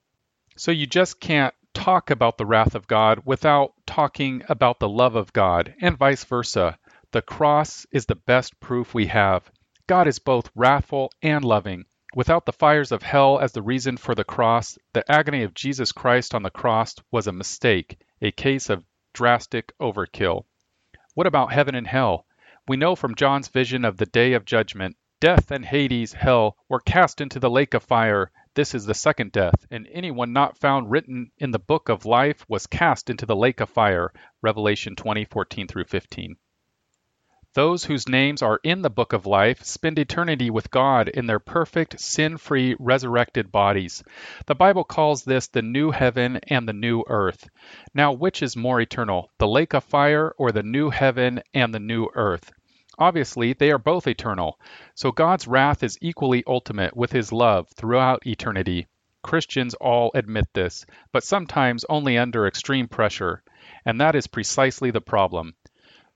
So 0.56 0.70
you 0.70 0.86
just 0.86 1.18
can't 1.18 1.54
talk 1.74 2.10
about 2.10 2.38
the 2.38 2.46
wrath 2.46 2.74
of 2.74 2.86
God 2.86 3.20
without 3.24 3.74
talking 3.86 4.42
about 4.48 4.78
the 4.78 4.88
love 4.88 5.16
of 5.16 5.32
God, 5.32 5.74
and 5.80 5.98
vice 5.98 6.24
versa. 6.24 6.78
The 7.10 7.20
cross 7.20 7.86
is 7.92 8.06
the 8.06 8.14
best 8.14 8.58
proof 8.60 8.94
we 8.94 9.06
have. 9.06 9.50
God 9.86 10.08
is 10.08 10.18
both 10.18 10.50
wrathful 10.54 11.12
and 11.20 11.44
loving. 11.44 11.84
Without 12.14 12.46
the 12.46 12.52
fires 12.52 12.92
of 12.92 13.02
hell 13.02 13.38
as 13.40 13.52
the 13.52 13.62
reason 13.62 13.96
for 13.96 14.14
the 14.14 14.24
cross, 14.24 14.78
the 14.92 15.04
agony 15.10 15.42
of 15.42 15.52
Jesus 15.52 15.92
Christ 15.92 16.34
on 16.34 16.42
the 16.42 16.50
cross 16.50 16.94
was 17.10 17.26
a 17.26 17.32
mistake, 17.32 17.98
a 18.22 18.30
case 18.30 18.70
of 18.70 18.84
drastic 19.12 19.72
overkill. 19.80 20.44
What 21.14 21.26
about 21.26 21.52
heaven 21.52 21.74
and 21.74 21.86
hell? 21.86 22.26
We 22.66 22.76
know 22.76 22.96
from 22.96 23.14
John's 23.14 23.48
vision 23.48 23.84
of 23.84 23.96
the 23.96 24.06
day 24.06 24.32
of 24.32 24.44
judgment, 24.44 24.96
death 25.20 25.50
and 25.50 25.64
Hades, 25.64 26.12
hell, 26.12 26.56
were 26.68 26.80
cast 26.80 27.20
into 27.20 27.38
the 27.38 27.50
lake 27.50 27.74
of 27.74 27.82
fire. 27.82 28.30
This 28.54 28.72
is 28.72 28.86
the 28.86 28.94
second 28.94 29.32
death, 29.32 29.66
and 29.72 29.88
anyone 29.90 30.32
not 30.32 30.58
found 30.58 30.88
written 30.88 31.32
in 31.38 31.50
the 31.50 31.58
book 31.58 31.88
of 31.88 32.06
life 32.06 32.44
was 32.48 32.68
cast 32.68 33.10
into 33.10 33.26
the 33.26 33.34
lake 33.34 33.58
of 33.58 33.68
fire. 33.68 34.12
Revelation 34.42 34.94
20:14 34.94 35.66
through 35.68 35.86
15. 35.86 36.36
Those 37.54 37.84
whose 37.84 38.08
names 38.08 38.42
are 38.42 38.60
in 38.62 38.82
the 38.82 38.90
book 38.90 39.12
of 39.12 39.26
life 39.26 39.64
spend 39.64 39.98
eternity 39.98 40.50
with 40.50 40.70
God 40.70 41.08
in 41.08 41.26
their 41.26 41.40
perfect, 41.40 41.98
sin 41.98 42.36
free, 42.36 42.76
resurrected 42.78 43.50
bodies. 43.50 44.04
The 44.46 44.54
Bible 44.54 44.84
calls 44.84 45.24
this 45.24 45.48
the 45.48 45.62
new 45.62 45.90
heaven 45.90 46.38
and 46.46 46.68
the 46.68 46.72
new 46.72 47.02
earth. 47.08 47.48
Now, 47.92 48.12
which 48.12 48.40
is 48.40 48.56
more 48.56 48.80
eternal, 48.80 49.32
the 49.38 49.48
lake 49.48 49.74
of 49.74 49.82
fire 49.82 50.32
or 50.38 50.52
the 50.52 50.62
new 50.62 50.90
heaven 50.90 51.42
and 51.52 51.74
the 51.74 51.80
new 51.80 52.08
earth? 52.14 52.52
Obviously, 52.98 53.52
they 53.52 53.70
are 53.70 53.78
both 53.78 54.06
eternal. 54.06 54.58
So 54.94 55.12
God's 55.12 55.46
wrath 55.46 55.82
is 55.82 55.98
equally 56.00 56.44
ultimate 56.46 56.96
with 56.96 57.12
his 57.12 57.32
love 57.32 57.68
throughout 57.70 58.26
eternity. 58.26 58.86
Christians 59.22 59.74
all 59.74 60.10
admit 60.14 60.46
this, 60.52 60.84
but 61.12 61.24
sometimes 61.24 61.84
only 61.88 62.18
under 62.18 62.46
extreme 62.46 62.88
pressure. 62.88 63.42
And 63.84 64.00
that 64.00 64.14
is 64.14 64.26
precisely 64.26 64.90
the 64.90 65.00
problem. 65.00 65.54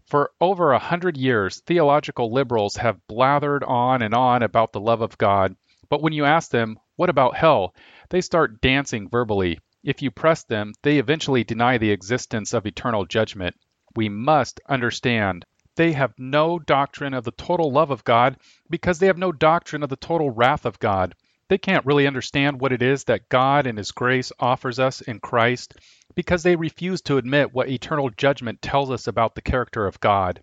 For 0.06 0.30
over 0.40 0.72
a 0.72 0.78
hundred 0.78 1.16
years, 1.16 1.60
theological 1.60 2.32
liberals 2.32 2.76
have 2.76 3.00
blathered 3.08 3.62
on 3.66 4.02
and 4.02 4.14
on 4.14 4.42
about 4.42 4.72
the 4.72 4.80
love 4.80 5.02
of 5.02 5.18
God, 5.18 5.56
but 5.90 6.02
when 6.02 6.12
you 6.12 6.24
ask 6.24 6.50
them, 6.50 6.78
what 6.96 7.10
about 7.10 7.36
hell? 7.36 7.74
They 8.10 8.20
start 8.20 8.60
dancing 8.60 9.08
verbally. 9.08 9.58
If 9.84 10.02
you 10.02 10.10
press 10.10 10.44
them, 10.44 10.72
they 10.82 10.98
eventually 10.98 11.44
deny 11.44 11.78
the 11.78 11.90
existence 11.90 12.52
of 12.52 12.66
eternal 12.66 13.06
judgment. 13.06 13.56
We 13.96 14.08
must 14.08 14.60
understand 14.68 15.44
they 15.78 15.92
have 15.92 16.12
no 16.18 16.58
doctrine 16.58 17.14
of 17.14 17.22
the 17.22 17.30
total 17.30 17.70
love 17.70 17.92
of 17.92 18.02
God 18.02 18.36
because 18.68 18.98
they 18.98 19.06
have 19.06 19.16
no 19.16 19.30
doctrine 19.30 19.84
of 19.84 19.88
the 19.88 19.94
total 19.94 20.28
wrath 20.28 20.66
of 20.66 20.80
God. 20.80 21.14
They 21.48 21.56
can't 21.56 21.86
really 21.86 22.08
understand 22.08 22.60
what 22.60 22.72
it 22.72 22.82
is 22.82 23.04
that 23.04 23.28
God 23.28 23.64
and 23.68 23.78
His 23.78 23.92
grace 23.92 24.32
offers 24.40 24.80
us 24.80 25.02
in 25.02 25.20
Christ 25.20 25.74
because 26.16 26.42
they 26.42 26.56
refuse 26.56 27.00
to 27.02 27.16
admit 27.16 27.54
what 27.54 27.68
eternal 27.68 28.10
judgment 28.10 28.60
tells 28.60 28.90
us 28.90 29.06
about 29.06 29.36
the 29.36 29.40
character 29.40 29.86
of 29.86 30.00
God. 30.00 30.42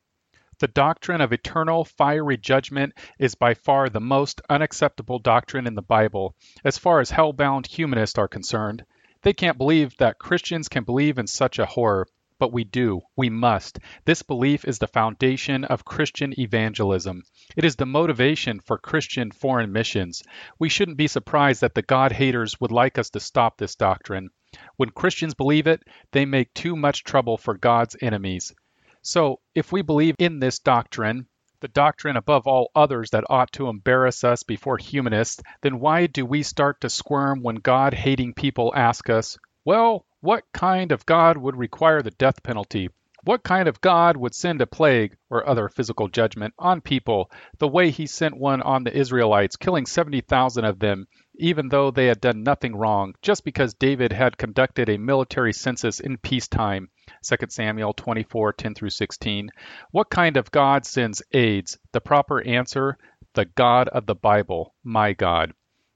The 0.59 0.69
doctrine 0.69 1.19
of 1.19 1.33
eternal 1.33 1.83
fiery 1.83 2.37
judgment 2.37 2.93
is 3.19 3.35
by 3.35 3.55
far 3.55 3.89
the 3.89 3.99
most 3.99 4.41
unacceptable 4.49 5.19
doctrine 5.19 5.67
in 5.67 5.75
the 5.75 5.81
Bible, 5.81 6.33
as 6.63 6.77
far 6.77 7.01
as 7.01 7.11
hell-bound 7.11 7.67
humanists 7.67 8.17
are 8.17 8.29
concerned. 8.29 8.85
They 9.23 9.33
can't 9.33 9.57
believe 9.57 9.97
that 9.97 10.17
Christians 10.17 10.69
can 10.69 10.85
believe 10.85 11.17
in 11.17 11.27
such 11.27 11.59
a 11.59 11.65
horror, 11.65 12.07
but 12.37 12.51
we 12.51 12.63
do. 12.63 13.01
We 13.15 13.29
must. 13.29 13.79
This 14.03 14.21
belief 14.21 14.65
is 14.65 14.79
the 14.79 14.87
foundation 14.87 15.63
of 15.63 15.85
Christian 15.85 16.37
evangelism. 16.39 17.23
It 17.55 17.63
is 17.63 17.75
the 17.75 17.85
motivation 17.85 18.59
for 18.59 18.77
Christian 18.77 19.31
foreign 19.31 19.71
missions. 19.71 20.21
We 20.59 20.69
shouldn't 20.69 20.97
be 20.97 21.07
surprised 21.07 21.61
that 21.61 21.75
the 21.75 21.81
God 21.81 22.11
haters 22.11 22.59
would 22.59 22.71
like 22.71 22.97
us 22.97 23.09
to 23.11 23.19
stop 23.19 23.57
this 23.57 23.75
doctrine. 23.75 24.29
When 24.75 24.89
Christians 24.89 25.33
believe 25.33 25.67
it, 25.67 25.83
they 26.11 26.25
make 26.25 26.53
too 26.53 26.75
much 26.75 27.03
trouble 27.03 27.37
for 27.37 27.57
God's 27.57 27.95
enemies. 28.01 28.53
So, 29.01 29.39
if 29.53 29.71
we 29.71 29.81
believe 29.81 30.15
in 30.17 30.39
this 30.39 30.59
doctrine, 30.59 31.27
the 31.61 31.67
doctrine 31.69 32.17
above 32.17 32.47
all 32.47 32.69
others 32.75 33.11
that 33.11 33.23
ought 33.29 33.51
to 33.53 33.69
embarrass 33.69 34.23
us 34.23 34.43
before 34.43 34.77
humanists, 34.77 35.41
then 35.61 35.79
why 35.79 36.07
do 36.07 36.25
we 36.25 36.43
start 36.43 36.81
to 36.81 36.89
squirm 36.89 37.41
when 37.41 37.55
God 37.55 37.93
hating 37.93 38.33
people 38.33 38.73
ask 38.75 39.09
us, 39.09 39.37
well, 39.65 40.05
what 40.21 40.43
kind 40.53 40.91
of 40.91 41.05
God 41.07 41.37
would 41.37 41.55
require 41.55 42.03
the 42.03 42.11
death 42.11 42.43
penalty? 42.43 42.89
What 43.23 43.41
kind 43.41 43.67
of 43.67 43.81
God 43.81 44.15
would 44.15 44.35
send 44.35 44.61
a 44.61 44.67
plague 44.67 45.17
or 45.31 45.49
other 45.49 45.67
physical 45.69 46.07
judgment 46.07 46.53
on 46.59 46.81
people 46.81 47.31
the 47.57 47.67
way 47.67 47.89
he 47.89 48.05
sent 48.05 48.37
one 48.37 48.61
on 48.61 48.83
the 48.83 48.95
Israelites, 48.95 49.55
killing 49.55 49.87
70,000 49.87 50.63
of 50.65 50.77
them, 50.77 51.07
even 51.39 51.69
though 51.69 51.89
they 51.89 52.05
had 52.05 52.21
done 52.21 52.43
nothing 52.43 52.75
wrong, 52.75 53.15
just 53.23 53.43
because 53.43 53.73
David 53.73 54.11
had 54.11 54.37
conducted 54.37 54.87
a 54.87 54.99
military 54.99 55.53
census 55.53 55.99
in 55.99 56.19
peacetime? 56.19 56.89
2 57.23 57.35
Samuel 57.49 57.93
24 57.93 58.53
10 58.53 58.75
through 58.75 58.91
16. 58.91 59.49
What 59.89 60.11
kind 60.11 60.37
of 60.37 60.51
God 60.51 60.85
sends 60.85 61.23
AIDS? 61.33 61.79
The 61.91 62.01
proper 62.01 62.39
answer 62.43 62.99
the 63.33 63.45
God 63.45 63.87
of 63.89 64.05
the 64.05 64.15
Bible, 64.15 64.75
my 64.83 65.13
God. 65.13 65.53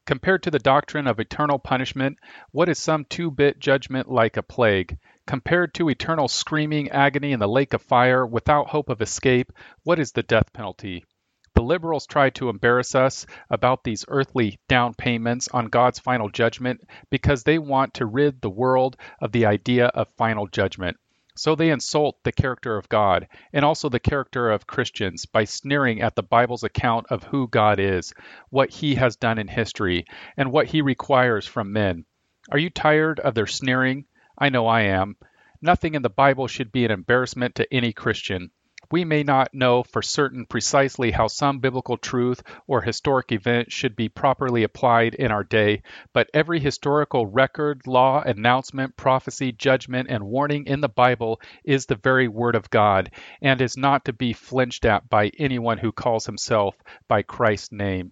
Compared 0.10 0.42
to 0.42 0.50
the 0.50 0.58
doctrine 0.58 1.06
of 1.06 1.20
eternal 1.20 1.60
punishment, 1.60 2.18
what 2.50 2.68
is 2.68 2.80
some 2.80 3.06
two 3.06 3.30
bit 3.30 3.60
judgment 3.60 4.10
like 4.10 4.38
a 4.38 4.42
plague? 4.42 4.98
Compared 5.28 5.72
to 5.76 5.88
eternal 5.88 6.28
screaming 6.28 6.90
agony 6.90 7.32
in 7.32 7.40
the 7.40 7.48
lake 7.48 7.76
of 7.76 7.84
fire 7.84 8.26
without 8.26 8.70
hope 8.70 8.90
of 8.90 9.04
escape, 9.04 9.54
what 9.84 10.00
is 10.00 10.12
the 10.12 10.24
death 10.24 10.52
penalty? 10.52 11.06
The 11.54 11.62
liberals 11.62 12.08
try 12.08 12.32
to 12.32 12.50
embarrass 12.50 12.96
us 12.96 13.28
about 13.52 13.84
these 13.84 14.04
earthly 14.08 14.58
down 14.68 14.96
payments 14.96 15.48
on 15.50 15.68
God's 15.68 16.00
final 16.00 16.30
judgment 16.30 16.82
because 17.12 17.44
they 17.44 17.60
want 17.60 17.94
to 17.94 18.08
rid 18.08 18.42
the 18.42 18.50
world 18.50 18.98
of 19.22 19.32
the 19.32 19.46
idea 19.46 19.90
of 19.90 20.08
final 20.18 20.48
judgment. 20.48 20.98
So 21.40 21.56
they 21.56 21.70
insult 21.70 22.22
the 22.26 22.34
character 22.34 22.76
of 22.76 22.90
God 22.90 23.30
and 23.54 23.64
also 23.64 23.88
the 23.88 23.98
character 23.98 24.52
of 24.52 24.68
Christians 24.68 25.26
by 25.26 25.46
sneering 25.46 26.02
at 26.02 26.14
the 26.18 26.22
Bible's 26.22 26.66
account 26.66 27.06
of 27.10 27.24
who 27.24 27.48
God 27.48 27.80
is, 27.80 28.14
what 28.50 28.70
he 28.70 28.96
has 28.96 29.16
done 29.16 29.38
in 29.38 29.48
history, 29.48 30.04
and 30.36 30.52
what 30.52 30.66
he 30.66 30.82
requires 30.82 31.48
from 31.48 31.72
men. 31.72 32.04
Are 32.52 32.58
you 32.58 32.70
tired 32.70 33.22
of 33.22 33.36
their 33.36 33.48
sneering? 33.48 34.04
I 34.38 34.50
know 34.50 34.68
I 34.68 34.82
am. 34.82 35.16
Nothing 35.62 35.96
in 35.96 36.02
the 36.02 36.10
Bible 36.10 36.48
should 36.48 36.74
be 36.74 36.84
an 36.84 36.92
embarrassment 36.92 37.56
to 37.56 37.74
any 37.74 37.94
Christian. 37.94 38.52
We 38.92 39.06
may 39.06 39.22
not 39.22 39.54
know 39.54 39.84
for 39.84 40.02
certain 40.02 40.48
precisely 40.48 41.12
how 41.12 41.28
some 41.28 41.60
biblical 41.60 41.96
truth 41.96 42.42
or 42.66 42.82
historic 42.82 43.32
event 43.32 43.72
should 43.72 43.96
be 43.96 44.10
properly 44.10 44.64
applied 44.64 45.14
in 45.14 45.32
our 45.32 45.44
day, 45.44 45.84
but 46.12 46.28
every 46.34 46.60
historical 46.60 47.28
record, 47.28 47.86
law, 47.86 48.24
announcement, 48.24 48.98
prophecy, 48.98 49.52
judgment, 49.52 50.10
and 50.10 50.24
warning 50.24 50.66
in 50.66 50.82
the 50.82 50.90
Bible 50.90 51.40
is 51.64 51.86
the 51.86 51.94
very 51.94 52.28
Word 52.28 52.56
of 52.56 52.72
God 52.72 53.12
and 53.44 53.62
is 53.62 53.78
not 53.78 54.06
to 54.06 54.14
be 54.14 54.34
flinched 54.34 54.86
at 54.86 55.08
by 55.08 55.32
anyone 55.38 55.78
who 55.78 55.92
calls 55.92 56.26
himself 56.26 56.76
by 57.08 57.22
Christ's 57.22 57.72
name. 57.72 58.12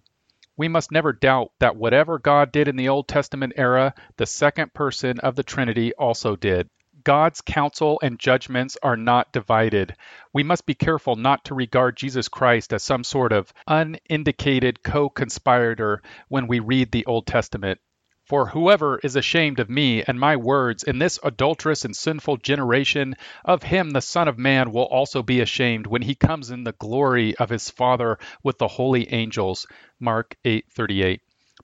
We 0.56 0.68
must 0.68 0.92
never 0.92 1.12
doubt 1.12 1.50
that 1.58 1.74
whatever 1.74 2.20
God 2.20 2.52
did 2.52 2.68
in 2.68 2.76
the 2.76 2.88
Old 2.88 3.08
Testament 3.08 3.52
era, 3.56 3.94
the 4.16 4.26
second 4.26 4.74
person 4.74 5.18
of 5.18 5.34
the 5.34 5.42
Trinity 5.42 5.92
also 5.94 6.36
did. 6.36 6.68
God's 7.08 7.40
counsel 7.40 7.98
and 8.02 8.18
judgments 8.18 8.76
are 8.82 8.94
not 8.94 9.32
divided. 9.32 9.96
We 10.34 10.42
must 10.42 10.66
be 10.66 10.74
careful 10.74 11.16
not 11.16 11.42
to 11.46 11.54
regard 11.54 11.96
Jesus 11.96 12.28
Christ 12.28 12.70
as 12.74 12.82
some 12.82 13.02
sort 13.02 13.32
of 13.32 13.50
unindicated 13.66 14.82
co 14.82 15.08
conspirator 15.08 16.02
when 16.28 16.46
we 16.48 16.60
read 16.60 16.92
the 16.92 17.06
Old 17.06 17.26
Testament. 17.26 17.80
For 18.26 18.48
whoever 18.48 18.98
is 18.98 19.16
ashamed 19.16 19.58
of 19.58 19.70
me 19.70 20.02
and 20.02 20.20
my 20.20 20.36
words 20.36 20.82
in 20.82 20.98
this 20.98 21.18
adulterous 21.22 21.86
and 21.86 21.96
sinful 21.96 22.36
generation, 22.36 23.14
of 23.42 23.62
him 23.62 23.88
the 23.92 24.02
Son 24.02 24.28
of 24.28 24.36
Man 24.36 24.70
will 24.70 24.82
also 24.82 25.22
be 25.22 25.40
ashamed 25.40 25.86
when 25.86 26.02
he 26.02 26.14
comes 26.14 26.50
in 26.50 26.64
the 26.64 26.72
glory 26.72 27.34
of 27.38 27.48
his 27.48 27.70
Father 27.70 28.18
with 28.42 28.58
the 28.58 28.68
holy 28.68 29.10
angels. 29.10 29.66
Mark 29.98 30.36
8:38. 30.44 31.20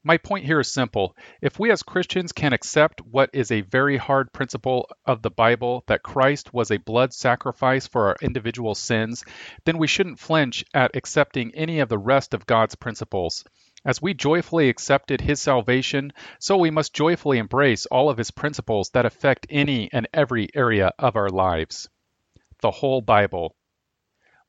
My 0.07 0.19
point 0.19 0.45
here 0.45 0.61
is 0.61 0.71
simple. 0.71 1.17
If 1.41 1.59
we 1.59 1.71
as 1.71 1.83
Christians 1.83 2.33
can 2.33 2.53
accept 2.53 3.01
what 3.01 3.31
is 3.33 3.51
a 3.51 3.63
very 3.63 3.97
hard 3.97 4.35
principle 4.35 4.87
of 5.07 5.23
the 5.23 5.31
Bible, 5.31 5.83
that 5.87 6.03
Christ 6.03 6.53
was 6.53 6.71
a 6.71 6.77
blood 6.77 7.15
sacrifice 7.15 7.87
for 7.87 8.09
our 8.09 8.17
individual 8.21 8.75
sins, 8.75 9.25
then 9.65 9.79
we 9.79 9.87
shouldn't 9.87 10.21
flinch 10.21 10.63
at 10.75 10.95
accepting 10.95 11.55
any 11.55 11.81
of 11.81 11.89
the 11.89 11.97
rest 11.97 12.35
of 12.35 12.45
God's 12.45 12.75
principles. 12.75 13.45
As 13.83 14.03
we 14.03 14.13
joyfully 14.13 14.69
accepted 14.69 15.23
his 15.23 15.41
salvation, 15.41 16.13
so 16.39 16.59
we 16.59 16.71
must 16.71 16.93
joyfully 16.93 17.39
embrace 17.39 17.87
all 17.87 18.11
of 18.11 18.19
his 18.19 18.31
principles 18.31 18.91
that 18.91 19.07
affect 19.07 19.47
any 19.49 19.89
and 19.91 20.07
every 20.13 20.49
area 20.55 20.93
of 20.99 21.17
our 21.17 21.31
lives. 21.31 21.89
The 22.61 22.71
whole 22.71 23.01
Bible. 23.01 23.57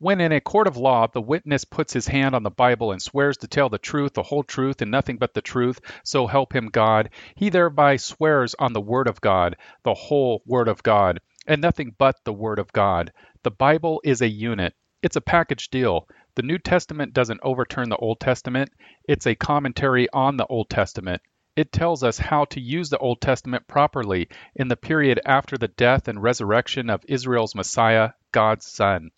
When 0.06 0.22
in 0.22 0.32
a 0.32 0.40
court 0.40 0.68
of 0.68 0.78
law 0.78 1.08
the 1.08 1.20
witness 1.20 1.66
puts 1.66 1.92
his 1.92 2.06
hand 2.06 2.36
on 2.36 2.44
the 2.44 2.52
Bible 2.52 2.92
and 2.92 3.02
swears 3.02 3.38
to 3.38 3.48
tell 3.48 3.70
the 3.70 3.80
truth, 3.80 4.14
the 4.14 4.22
whole 4.22 4.44
truth, 4.44 4.84
and 4.84 4.92
nothing 4.92 5.18
but 5.18 5.34
the 5.34 5.42
truth, 5.42 5.82
so 6.04 6.28
help 6.28 6.56
him 6.56 6.68
God, 6.68 7.10
he 7.34 7.50
thereby 7.50 7.96
swears 7.96 8.54
on 8.60 8.74
the 8.74 8.82
Word 8.82 9.08
of 9.08 9.20
God, 9.20 9.56
the 9.82 9.96
whole 9.96 10.44
Word 10.46 10.68
of 10.68 10.84
God, 10.84 11.22
and 11.48 11.60
nothing 11.60 11.96
but 11.98 12.24
the 12.24 12.34
Word 12.34 12.60
of 12.60 12.72
God. 12.72 13.14
The 13.42 13.50
Bible 13.50 14.00
is 14.04 14.22
a 14.22 14.30
unit. 14.30 14.76
It's 15.02 15.16
a 15.16 15.22
package 15.22 15.72
deal. 15.72 16.08
The 16.36 16.44
New 16.44 16.60
Testament 16.60 17.12
doesn't 17.12 17.40
overturn 17.42 17.90
the 17.90 17.98
Old 17.98 18.20
Testament, 18.20 18.70
it's 19.06 19.26
a 19.26 19.34
commentary 19.34 20.08
on 20.14 20.38
the 20.38 20.46
Old 20.46 20.70
Testament. 20.70 21.24
It 21.56 21.72
tells 21.72 22.04
us 22.04 22.20
how 22.20 22.46
to 22.46 22.62
use 22.62 22.92
the 22.92 23.00
Old 23.00 23.22
Testament 23.22 23.68
properly 23.68 24.30
in 24.56 24.68
the 24.68 24.78
period 24.78 25.20
after 25.26 25.58
the 25.58 25.68
death 25.68 26.08
and 26.08 26.22
resurrection 26.22 26.92
of 26.92 27.04
Israel's 27.08 27.56
Messiah, 27.56 28.12
God's 28.32 28.68
Son. 28.68 29.10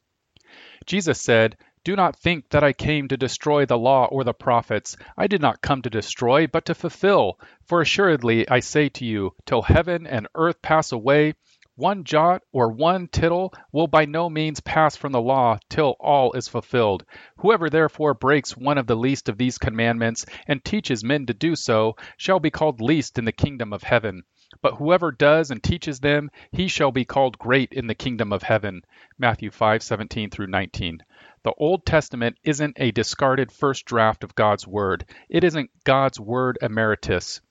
Jesus 0.88 1.22
said, 1.22 1.58
do 1.84 1.96
not 1.96 2.18
think 2.18 2.50
that 2.50 2.66
I 2.66 2.74
came 2.74 3.08
to 3.08 3.16
destroy 3.16 3.66
the 3.66 3.78
law 3.78 4.06
or 4.06 4.26
the 4.26 4.34
prophets. 4.34 4.98
I 5.18 5.28
did 5.28 5.42
not 5.42 5.62
come 5.62 5.82
to 5.84 5.90
destroy, 5.90 6.48
but 6.48 6.66
to 6.66 6.76
fulfill. 6.76 7.40
For 7.66 7.80
assuredly 7.80 8.50
I 8.50 8.60
say 8.60 8.90
to 8.90 9.06
you, 9.06 9.34
till 9.46 9.62
heaven 9.62 10.06
and 10.06 10.28
earth 10.36 10.62
pass 10.62 10.92
away, 10.92 11.36
one 11.76 12.04
jot 12.04 12.42
or 12.52 12.72
one 12.72 13.08
tittle 13.08 13.54
will 13.72 13.88
by 13.88 14.06
no 14.06 14.30
means 14.30 14.60
pass 14.60 14.98
from 14.98 15.12
the 15.12 15.22
law 15.22 15.60
till 15.70 15.96
all 16.00 16.34
is 16.34 16.48
fulfilled. 16.48 17.06
Whoever 17.38 17.70
therefore 17.70 18.14
breaks 18.14 18.58
one 18.58 18.78
of 18.78 18.88
the 18.88 18.98
least 18.98 19.30
of 19.30 19.38
these 19.38 19.58
commandments 19.58 20.26
and 20.48 20.62
teaches 20.62 21.04
men 21.04 21.28
to 21.28 21.34
do 21.34 21.56
so 21.56 21.96
shall 22.18 22.40
be 22.40 22.50
called 22.50 22.82
least 22.82 23.18
in 23.18 23.26
the 23.26 23.32
kingdom 23.32 23.72
of 23.72 23.84
heaven. 23.84 24.24
But 24.62 24.76
whoever 24.76 25.12
does 25.12 25.52
and 25.52 25.62
teaches 25.62 26.00
them, 26.00 26.32
he 26.54 26.70
shall 26.70 26.94
be 26.94 27.04
called 27.04 27.38
great 27.38 27.74
in 27.74 27.88
the 27.88 27.94
kingdom 27.94 28.32
of 28.32 28.44
heaven. 28.44 28.82
Matthew 29.18 29.50
5:17 29.50 30.32
through 30.32 30.48
19. 30.48 31.04
The 31.44 31.54
Old 31.58 31.86
Testament 31.86 32.38
isn't 32.44 32.78
a 32.80 32.92
discarded 32.92 33.52
first 33.52 33.84
draft 33.84 34.24
of 34.24 34.36
God's 34.36 34.66
Word. 34.66 35.04
It 35.28 35.44
isn't 35.44 35.70
God's 35.84 36.18
Word 36.18 36.58
emeritus. 36.62 37.42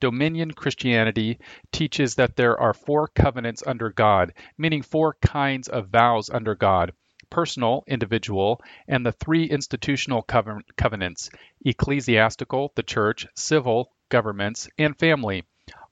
Dominion 0.00 0.50
Christianity 0.50 1.38
teaches 1.72 2.16
that 2.16 2.36
there 2.36 2.60
are 2.60 2.74
four 2.74 3.08
covenants 3.08 3.62
under 3.66 3.88
God, 3.88 4.34
meaning 4.58 4.82
four 4.82 5.14
kinds 5.22 5.68
of 5.68 5.88
vows 5.88 6.28
under 6.28 6.54
God 6.54 6.92
personal, 7.30 7.84
individual, 7.86 8.60
and 8.86 9.06
the 9.06 9.12
three 9.12 9.44
institutional 9.44 10.20
covenants 10.76 11.30
ecclesiastical, 11.64 12.70
the 12.74 12.82
church, 12.82 13.26
civil, 13.34 13.90
governments, 14.10 14.68
and 14.76 14.98
family. 14.98 15.42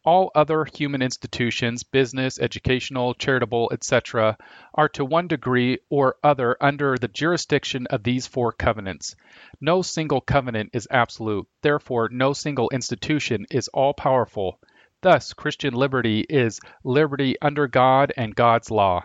All 0.05 0.33
other 0.35 0.65
human 0.65 1.01
institutions, 1.01 1.85
business, 1.85 2.41
educational, 2.41 3.15
charitable, 3.15 3.71
etc., 3.73 4.37
are 4.75 4.89
to 4.89 5.05
one 5.05 5.29
degree 5.29 5.79
or 5.91 6.17
other 6.25 6.57
under 6.61 6.99
the 6.99 7.07
jurisdiction 7.07 7.87
of 7.87 8.03
these 8.03 8.27
four 8.27 8.51
covenants. 8.51 9.15
No 9.61 9.81
single 9.81 10.21
covenant 10.21 10.71
is 10.73 10.89
absolute, 10.91 11.47
therefore, 11.63 12.09
no 12.11 12.33
single 12.33 12.69
institution 12.71 13.47
is 13.51 13.69
all 13.69 13.95
powerful. 13.95 14.59
Thus, 15.03 15.33
Christian 15.33 15.75
liberty 15.75 16.21
is 16.29 16.61
liberty 16.83 17.37
under 17.41 17.69
God 17.69 18.13
and 18.17 18.35
God's 18.35 18.71
law. 18.71 19.05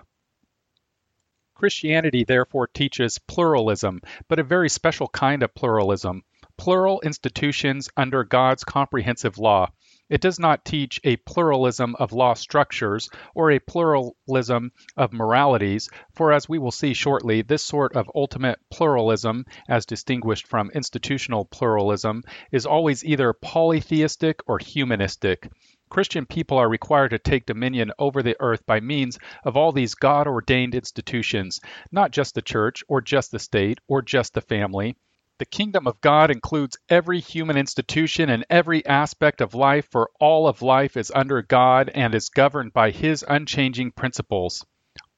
Christianity 1.54 2.24
therefore 2.24 2.68
teaches 2.68 3.18
pluralism, 3.18 4.02
but 4.28 4.38
a 4.38 4.44
very 4.44 4.70
special 4.70 5.08
kind 5.08 5.42
of 5.42 5.56
pluralism. 5.56 6.24
Plural 6.56 7.02
institutions 7.02 7.90
under 7.98 8.24
God's 8.24 8.64
comprehensive 8.64 9.38
law. 9.40 9.72
It 10.10 10.22
does 10.22 10.40
not 10.40 10.64
teach 10.64 11.02
a 11.04 11.18
pluralism 11.18 11.96
of 12.00 12.14
law 12.14 12.34
structures 12.34 13.10
or 13.36 13.52
a 13.52 13.60
pluralism 13.60 14.72
of 14.96 15.12
moralities, 15.12 15.90
for 16.14 16.32
as 16.32 16.48
we 16.48 16.60
will 16.60 16.72
see 16.72 16.94
shortly, 16.94 17.42
this 17.42 17.64
sort 17.64 17.96
of 17.96 18.10
ultimate 18.16 18.58
pluralism, 18.72 19.46
as 19.68 19.86
distinguished 19.86 20.48
from 20.48 20.72
institutional 20.72 21.44
pluralism, 21.44 22.24
is 22.54 22.66
always 22.66 23.04
either 23.04 23.34
polytheistic 23.34 24.40
or 24.48 24.60
humanistic. 24.60 25.52
Christian 25.90 26.26
people 26.26 26.58
are 26.58 26.70
required 26.70 27.10
to 27.10 27.20
take 27.20 27.46
dominion 27.46 27.92
over 28.00 28.24
the 28.24 28.38
earth 28.40 28.66
by 28.66 28.80
means 28.80 29.20
of 29.44 29.58
all 29.58 29.72
these 29.74 29.96
God 29.96 30.28
ordained 30.28 30.74
institutions, 30.74 31.60
not 31.92 32.12
just 32.12 32.34
the 32.34 32.42
church, 32.42 32.84
or 32.88 33.02
just 33.02 33.32
the 33.32 33.40
state, 33.40 33.80
or 33.88 34.02
just 34.02 34.34
the 34.34 34.42
family. 34.42 34.96
The 35.40 35.46
kingdom 35.46 35.86
of 35.86 36.02
God 36.02 36.32
includes 36.32 36.80
every 36.90 37.20
human 37.20 37.58
institution 37.58 38.32
and 38.32 38.44
every 38.50 38.84
aspect 38.88 39.40
of 39.40 39.54
life, 39.54 39.88
for 39.92 40.10
all 40.20 40.48
of 40.48 40.64
life 40.64 40.98
is 40.98 41.12
under 41.14 41.44
God 41.44 41.92
and 41.94 42.16
is 42.16 42.30
governed 42.30 42.74
by 42.74 42.90
His 42.90 43.24
unchanging 43.28 43.92
principles. 43.92 44.66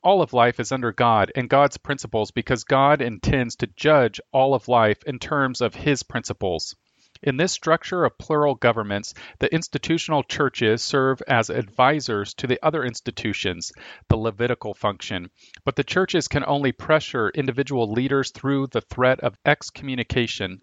All 0.04 0.22
of 0.22 0.34
life 0.34 0.60
is 0.60 0.74
under 0.74 0.92
God 0.92 1.32
and 1.36 1.50
God's 1.50 1.78
principles 1.78 2.32
because 2.32 2.66
God 2.66 3.02
intends 3.02 3.56
to 3.58 3.68
judge 3.68 4.20
all 4.34 4.54
of 4.54 4.68
life 4.68 5.02
in 5.04 5.20
terms 5.20 5.62
of 5.62 5.74
His 5.74 6.04
principles. 6.04 6.76
In 7.22 7.36
this 7.36 7.52
structure 7.52 8.06
of 8.06 8.18
plural 8.18 8.56
governments, 8.56 9.14
the 9.40 9.54
institutional 9.54 10.24
churches 10.24 10.82
serve 10.82 11.22
as 11.28 11.50
advisors 11.50 12.34
to 12.36 12.48
the 12.48 12.58
other 12.66 12.86
institutions, 12.86 13.74
the 14.08 14.16
Levitical 14.16 14.74
function, 14.74 15.30
but 15.66 15.76
the 15.76 15.84
churches 15.84 16.30
can 16.30 16.46
only 16.46 16.72
pressure 16.72 17.30
individual 17.30 17.92
leaders 17.92 18.32
through 18.32 18.68
the 18.68 18.80
threat 18.80 19.20
of 19.20 19.38
excommunication. 19.44 20.62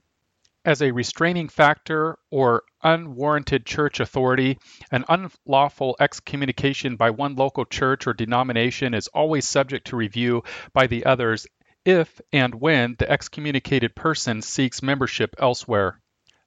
As 0.65 0.81
a 0.81 0.93
restraining 0.93 1.51
factor 1.51 2.19
or 2.31 2.63
unwarranted 2.83 3.67
church 3.67 4.01
authority, 4.01 4.59
an 4.91 5.05
unlawful 5.11 5.95
excommunication 6.01 6.97
by 6.97 7.11
one 7.11 7.37
local 7.37 7.67
church 7.67 8.07
or 8.07 8.15
denomination 8.15 8.95
is 8.95 9.09
always 9.09 9.47
subject 9.47 9.89
to 9.89 9.97
review 9.97 10.43
by 10.73 10.87
the 10.87 11.05
others 11.05 11.47
if 11.85 12.19
and 12.33 12.55
when 12.55 12.97
the 12.99 13.11
excommunicated 13.11 13.95
person 13.95 14.41
seeks 14.41 14.83
membership 14.83 15.37
elsewhere. 15.39 16.01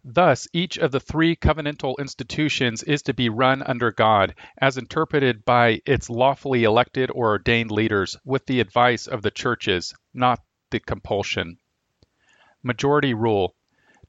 Thus, 0.05 0.47
each 0.53 0.77
of 0.77 0.91
the 0.93 1.01
three 1.01 1.35
covenantal 1.35 1.95
institutions 1.99 2.83
is 2.83 3.01
to 3.01 3.13
be 3.13 3.27
run 3.27 3.61
under 3.61 3.91
God, 3.91 4.33
as 4.57 4.77
interpreted 4.77 5.43
by 5.43 5.81
its 5.85 6.09
lawfully 6.09 6.63
elected 6.63 7.11
or 7.11 7.31
ordained 7.31 7.69
leaders, 7.69 8.15
with 8.23 8.45
the 8.45 8.61
advice 8.61 9.07
of 9.07 9.23
the 9.23 9.29
churches, 9.29 9.93
not 10.13 10.39
the 10.69 10.79
compulsion. 10.79 11.57
Majority 12.63 13.13
rule. 13.13 13.55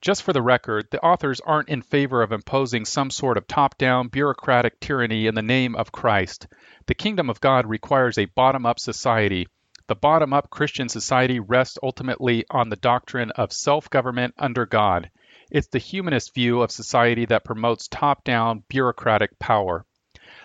Just 0.01 0.23
for 0.23 0.33
the 0.33 0.43
record, 0.43 0.87
the 0.93 1.03
authors 1.05 1.41
aren't 1.41 1.69
in 1.69 1.83
favor 1.83 2.23
of 2.23 2.31
imposing 2.31 2.85
some 2.85 3.11
sort 3.11 3.37
of 3.37 3.49
top 3.49 3.77
down 3.77 4.07
bureaucratic 4.07 4.79
tyranny 4.79 5.27
in 5.27 5.35
the 5.35 5.43
name 5.43 5.75
of 5.75 5.91
Christ. 5.91 6.47
The 6.87 6.95
kingdom 6.95 7.29
of 7.29 7.41
God 7.41 7.67
requires 7.67 8.17
a 8.17 8.27
bottom 8.27 8.65
up 8.65 8.79
society. 8.79 9.49
The 9.89 9.97
bottom 9.97 10.33
up 10.33 10.51
Christian 10.51 10.89
society 10.89 11.41
rests 11.41 11.79
ultimately 11.83 12.45
on 12.49 12.69
the 12.69 12.77
doctrine 12.77 13.33
of 13.33 13.53
self 13.53 13.91
government 13.91 14.35
under 14.39 14.67
God. 14.67 15.11
It's 15.51 15.67
the 15.67 15.79
humanist 15.79 16.33
view 16.33 16.63
of 16.63 16.71
society 16.71 17.25
that 17.27 17.45
promotes 17.45 17.89
top 17.89 18.23
down 18.23 18.63
bureaucratic 18.69 19.39
power. 19.39 19.85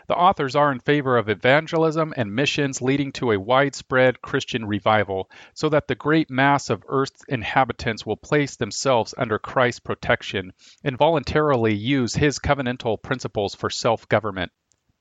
The 0.08 0.16
authors 0.16 0.56
are 0.56 0.72
in 0.72 0.80
favor 0.80 1.16
of 1.18 1.30
evangelism 1.30 2.14
and 2.18 2.34
missions 2.34 2.82
leading 2.82 3.12
to 3.14 3.32
a 3.32 3.40
widespread 3.40 4.22
Christian 4.22 4.66
revival, 4.66 5.30
so 5.54 5.70
that 5.70 5.88
the 5.88 5.96
great 5.96 6.30
mass 6.30 6.70
of 6.70 6.84
Earth's 6.88 7.24
inhabitants 7.28 8.06
will 8.06 8.18
place 8.18 8.56
themselves 8.56 9.14
under 9.18 9.38
Christ's 9.38 9.80
protection 9.80 10.54
and 10.84 10.98
voluntarily 10.98 11.76
use 11.76 12.16
his 12.16 12.40
covenantal 12.40 13.02
principles 13.02 13.54
for 13.54 13.70
self 13.70 14.08
government. 14.10 14.52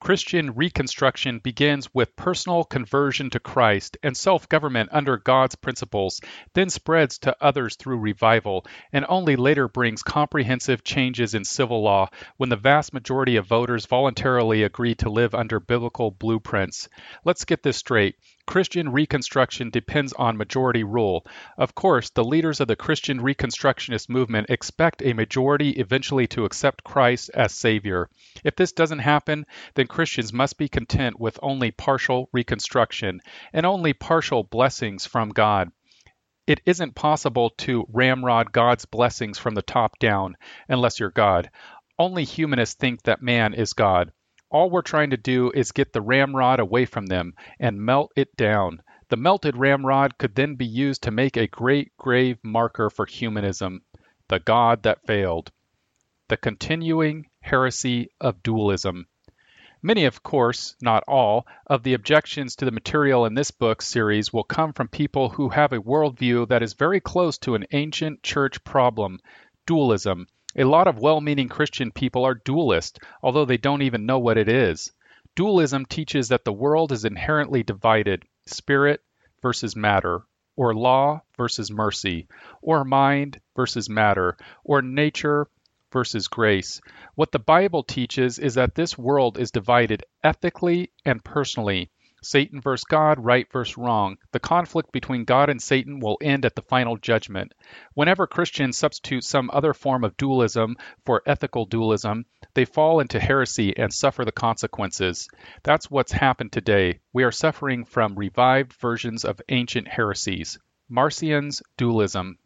Christian 0.04 0.54
reconstruction 0.54 1.38
begins 1.38 1.88
with 1.94 2.14
personal 2.14 2.62
conversion 2.64 3.30
to 3.30 3.40
Christ 3.40 3.96
and 4.02 4.14
self 4.14 4.46
government 4.50 4.90
under 4.92 5.16
God's 5.16 5.54
principles, 5.54 6.20
then 6.52 6.68
spreads 6.68 7.16
to 7.20 7.34
others 7.40 7.76
through 7.76 7.96
revival, 7.96 8.66
and 8.92 9.06
only 9.08 9.36
later 9.36 9.66
brings 9.66 10.02
comprehensive 10.02 10.84
changes 10.84 11.32
in 11.32 11.42
civil 11.42 11.82
law 11.82 12.10
when 12.36 12.50
the 12.50 12.56
vast 12.56 12.92
majority 12.92 13.36
of 13.36 13.46
voters 13.46 13.86
voluntarily 13.86 14.62
agree 14.62 14.94
to 14.96 15.08
live 15.08 15.34
under 15.34 15.58
biblical 15.58 16.10
blueprints. 16.10 16.86
Let's 17.24 17.46
get 17.46 17.62
this 17.62 17.78
straight. 17.78 18.16
Christian 18.46 18.92
Reconstruction 18.92 19.70
depends 19.70 20.12
on 20.12 20.36
majority 20.36 20.84
rule. 20.84 21.26
Of 21.56 21.74
course, 21.74 22.10
the 22.10 22.22
leaders 22.22 22.60
of 22.60 22.68
the 22.68 22.76
Christian 22.76 23.20
Reconstructionist 23.20 24.08
movement 24.08 24.50
expect 24.50 25.02
a 25.02 25.14
majority 25.14 25.70
eventually 25.70 26.26
to 26.28 26.44
accept 26.44 26.84
Christ 26.84 27.30
as 27.32 27.54
Savior. 27.54 28.10
If 28.44 28.54
this 28.56 28.72
doesn't 28.72 28.98
happen, 28.98 29.46
then 29.74 29.86
Christians 29.86 30.32
must 30.32 30.58
be 30.58 30.68
content 30.68 31.18
with 31.18 31.38
only 31.42 31.70
partial 31.70 32.28
reconstruction 32.32 33.22
and 33.52 33.64
only 33.64 33.94
partial 33.94 34.42
blessings 34.42 35.06
from 35.06 35.30
God. 35.30 35.72
It 36.46 36.60
isn't 36.66 36.94
possible 36.94 37.50
to 37.58 37.86
ramrod 37.90 38.52
God's 38.52 38.84
blessings 38.84 39.38
from 39.38 39.54
the 39.54 39.62
top 39.62 39.98
down 39.98 40.36
unless 40.68 41.00
you're 41.00 41.10
God. 41.10 41.50
Only 41.98 42.24
humanists 42.24 42.74
think 42.74 43.02
that 43.04 43.22
man 43.22 43.54
is 43.54 43.72
God. 43.72 44.12
All 44.54 44.70
we're 44.70 44.82
trying 44.82 45.10
to 45.10 45.16
do 45.16 45.50
is 45.50 45.72
get 45.72 45.92
the 45.92 46.00
ramrod 46.00 46.60
away 46.60 46.84
from 46.84 47.06
them 47.06 47.34
and 47.58 47.82
melt 47.82 48.12
it 48.14 48.36
down. 48.36 48.82
The 49.08 49.16
melted 49.16 49.56
ramrod 49.56 50.16
could 50.16 50.36
then 50.36 50.54
be 50.54 50.64
used 50.64 51.02
to 51.02 51.10
make 51.10 51.36
a 51.36 51.48
great 51.48 51.90
grave 51.96 52.38
marker 52.44 52.88
for 52.88 53.04
humanism, 53.04 53.82
the 54.28 54.38
God 54.38 54.84
that 54.84 55.04
failed. 55.08 55.50
The 56.28 56.36
continuing 56.36 57.26
heresy 57.40 58.10
of 58.20 58.44
dualism. 58.44 59.08
Many, 59.82 60.04
of 60.04 60.22
course, 60.22 60.76
not 60.80 61.02
all, 61.08 61.48
of 61.66 61.82
the 61.82 61.94
objections 61.94 62.54
to 62.54 62.64
the 62.64 62.70
material 62.70 63.26
in 63.26 63.34
this 63.34 63.50
book 63.50 63.82
series 63.82 64.32
will 64.32 64.44
come 64.44 64.72
from 64.72 64.86
people 64.86 65.30
who 65.30 65.48
have 65.48 65.72
a 65.72 65.82
worldview 65.82 66.46
that 66.46 66.62
is 66.62 66.74
very 66.74 67.00
close 67.00 67.38
to 67.38 67.56
an 67.56 67.66
ancient 67.72 68.22
church 68.22 68.62
problem 68.62 69.18
dualism 69.66 70.28
a 70.56 70.64
lot 70.64 70.86
of 70.86 70.98
well 70.98 71.20
meaning 71.20 71.48
Christian 71.48 71.90
people 71.90 72.24
are 72.24 72.34
dualist, 72.34 72.98
although 73.22 73.44
they 73.44 73.56
don't 73.56 73.82
even 73.82 74.06
know 74.06 74.18
what 74.18 74.38
it 74.38 74.48
is. 74.48 74.92
Dualism 75.36 75.86
teaches 75.86 76.28
that 76.28 76.44
the 76.44 76.52
world 76.52 76.92
is 76.92 77.04
inherently 77.04 77.62
divided 77.62 78.24
spirit 78.46 79.02
versus 79.42 79.74
matter, 79.74 80.22
or 80.56 80.74
law 80.74 81.20
versus 81.36 81.70
mercy, 81.70 82.28
or 82.62 82.84
mind 82.84 83.40
versus 83.56 83.90
matter, 83.90 84.36
or 84.62 84.80
nature 84.80 85.48
versus 85.92 86.28
grace. 86.28 86.80
What 87.14 87.32
the 87.32 87.38
Bible 87.38 87.82
teaches 87.82 88.38
is 88.38 88.54
that 88.54 88.74
this 88.74 88.98
world 88.98 89.38
is 89.38 89.50
divided 89.50 90.04
ethically 90.22 90.90
and 91.04 91.24
personally. 91.24 91.90
Satan 92.24 92.60
versus 92.60 92.84
God, 92.84 93.24
right 93.24 93.46
versus 93.52 93.76
wrong. 93.76 94.16
The 94.32 94.40
conflict 94.40 94.92
between 94.92 95.24
God 95.24 95.50
and 95.50 95.62
Satan 95.62 96.00
will 96.00 96.18
end 96.20 96.44
at 96.44 96.54
the 96.54 96.62
final 96.62 96.96
judgment. 96.96 97.52
Whenever 97.94 98.26
Christians 98.26 98.76
substitute 98.76 99.24
some 99.24 99.50
other 99.52 99.74
form 99.74 100.04
of 100.04 100.16
dualism 100.16 100.76
for 101.04 101.22
ethical 101.26 101.66
dualism, 101.66 102.24
they 102.54 102.64
fall 102.64 103.00
into 103.00 103.20
heresy 103.20 103.76
and 103.76 103.92
suffer 103.92 104.24
the 104.24 104.32
consequences. 104.32 105.28
That's 105.62 105.90
what's 105.90 106.12
happened 106.12 106.52
today. 106.52 107.00
We 107.12 107.24
are 107.24 107.32
suffering 107.32 107.84
from 107.84 108.14
revived 108.14 108.72
versions 108.74 109.24
of 109.24 109.40
ancient 109.48 109.88
heresies. 109.88 110.58
Marcion's 110.88 111.62
dualism. 111.76 112.38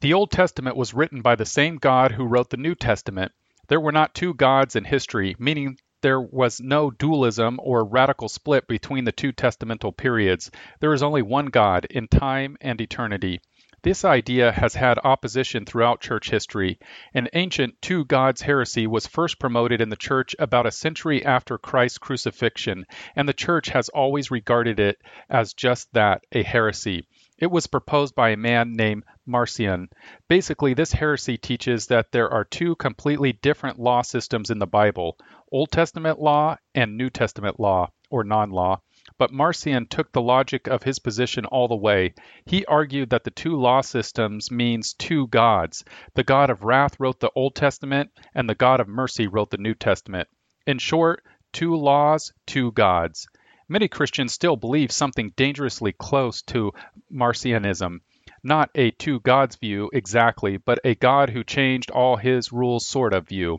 The 0.00 0.12
Old 0.12 0.30
Testament 0.30 0.76
was 0.76 0.94
written 0.94 1.22
by 1.22 1.36
the 1.36 1.46
same 1.46 1.76
God 1.78 2.12
who 2.12 2.26
wrote 2.26 2.50
the 2.50 2.56
New 2.56 2.74
Testament. 2.74 3.32
There 3.68 3.80
were 3.80 3.92
not 3.92 4.14
two 4.14 4.34
gods 4.34 4.76
in 4.76 4.84
history, 4.84 5.34
meaning 5.38 5.78
there 6.02 6.20
was 6.20 6.60
no 6.60 6.90
dualism 6.90 7.58
or 7.62 7.84
radical 7.84 8.28
split 8.28 8.68
between 8.68 9.04
the 9.04 9.12
two 9.12 9.32
testamental 9.32 9.96
periods. 9.96 10.50
There 10.80 10.92
is 10.92 11.02
only 11.02 11.22
one 11.22 11.46
God 11.46 11.86
in 11.86 12.08
time 12.08 12.56
and 12.60 12.80
eternity. 12.80 13.40
This 13.82 14.04
idea 14.04 14.50
has 14.50 14.74
had 14.74 14.98
opposition 14.98 15.64
throughout 15.64 16.00
church 16.00 16.28
history. 16.28 16.78
An 17.14 17.28
ancient 17.34 17.80
two 17.80 18.04
gods 18.04 18.42
heresy 18.42 18.86
was 18.86 19.06
first 19.06 19.38
promoted 19.38 19.80
in 19.80 19.90
the 19.90 19.96
church 19.96 20.34
about 20.38 20.66
a 20.66 20.72
century 20.72 21.24
after 21.24 21.56
Christ's 21.56 21.98
crucifixion, 21.98 22.84
and 23.14 23.28
the 23.28 23.32
church 23.32 23.68
has 23.68 23.88
always 23.88 24.30
regarded 24.30 24.80
it 24.80 24.98
as 25.30 25.54
just 25.54 25.92
that 25.92 26.24
a 26.32 26.42
heresy. 26.42 27.06
It 27.38 27.50
was 27.50 27.66
proposed 27.66 28.14
by 28.14 28.30
a 28.30 28.36
man 28.38 28.72
named 28.72 29.04
Marcion. 29.26 29.90
Basically, 30.26 30.72
this 30.72 30.92
heresy 30.92 31.36
teaches 31.36 31.88
that 31.88 32.10
there 32.10 32.30
are 32.30 32.44
two 32.44 32.76
completely 32.76 33.34
different 33.34 33.78
law 33.78 34.00
systems 34.00 34.48
in 34.48 34.58
the 34.58 34.66
Bible 34.66 35.18
Old 35.52 35.70
Testament 35.70 36.18
law 36.18 36.56
and 36.74 36.96
New 36.96 37.10
Testament 37.10 37.60
law, 37.60 37.90
or 38.08 38.24
non 38.24 38.50
law. 38.50 38.80
But 39.18 39.32
Marcion 39.32 39.86
took 39.86 40.12
the 40.12 40.22
logic 40.22 40.66
of 40.66 40.82
his 40.82 40.98
position 40.98 41.44
all 41.44 41.68
the 41.68 41.76
way. 41.76 42.14
He 42.46 42.64
argued 42.64 43.10
that 43.10 43.24
the 43.24 43.30
two 43.30 43.56
law 43.56 43.82
systems 43.82 44.50
means 44.50 44.94
two 44.94 45.26
gods. 45.28 45.84
The 46.14 46.24
God 46.24 46.48
of 46.48 46.64
wrath 46.64 46.98
wrote 46.98 47.20
the 47.20 47.30
Old 47.36 47.54
Testament, 47.54 48.12
and 48.34 48.48
the 48.48 48.54
God 48.54 48.80
of 48.80 48.88
mercy 48.88 49.26
wrote 49.26 49.50
the 49.50 49.58
New 49.58 49.74
Testament. 49.74 50.28
In 50.66 50.78
short, 50.78 51.22
two 51.52 51.76
laws, 51.76 52.32
two 52.46 52.72
gods. 52.72 53.28
Many 53.68 53.88
Christians 53.88 54.32
still 54.32 54.54
believe 54.54 54.92
something 54.92 55.32
dangerously 55.34 55.90
close 55.90 56.40
to 56.42 56.72
Marcionism. 57.10 58.00
Not 58.40 58.70
a 58.76 58.92
two 58.92 59.18
gods 59.18 59.56
view 59.56 59.90
exactly, 59.92 60.56
but 60.56 60.78
a 60.84 60.94
God 60.94 61.30
who 61.30 61.42
changed 61.42 61.90
all 61.90 62.16
his 62.16 62.52
rules 62.52 62.86
sort 62.86 63.12
of 63.12 63.26
view. 63.26 63.58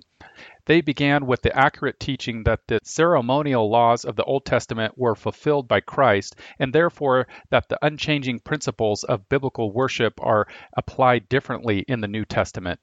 They 0.63 0.79
began 0.79 1.25
with 1.25 1.41
the 1.41 1.53
accurate 1.53 1.99
teaching 1.99 2.43
that 2.43 2.67
the 2.67 2.79
ceremonial 2.83 3.69
laws 3.69 4.05
of 4.05 4.15
the 4.15 4.23
Old 4.23 4.45
Testament 4.45 4.97
were 4.97 5.13
fulfilled 5.13 5.67
by 5.67 5.81
Christ, 5.81 6.37
and 6.57 6.71
therefore 6.71 7.27
that 7.49 7.67
the 7.67 7.85
unchanging 7.85 8.39
principles 8.39 9.03
of 9.03 9.27
biblical 9.27 9.73
worship 9.73 10.13
are 10.23 10.47
applied 10.71 11.27
differently 11.27 11.79
in 11.79 11.99
the 11.99 12.07
New 12.07 12.23
Testament 12.23 12.79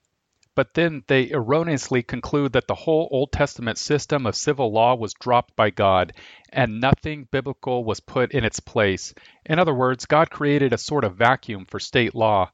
but 0.54 0.74
then 0.74 1.02
they 1.08 1.30
erroneously 1.32 2.02
conclude 2.02 2.52
that 2.52 2.68
the 2.68 2.74
whole 2.74 3.08
Old 3.10 3.32
Testament 3.32 3.76
system 3.76 4.24
of 4.24 4.37
civil 4.37 4.72
law 4.72 4.94
was 4.94 5.14
dropped 5.14 5.56
by 5.56 5.70
God 5.70 6.12
and 6.54 6.80
nothing 6.80 7.26
biblical 7.30 7.84
was 7.84 8.00
put 8.00 8.32
in 8.32 8.44
its 8.44 8.60
place. 8.60 9.12
In 9.44 9.58
other 9.58 9.74
words, 9.74 10.06
God 10.06 10.30
created 10.30 10.72
a 10.72 10.78
sort 10.78 11.04
of 11.04 11.16
vacuum 11.16 11.66
for 11.66 11.80
state 11.80 12.14
law. 12.14 12.50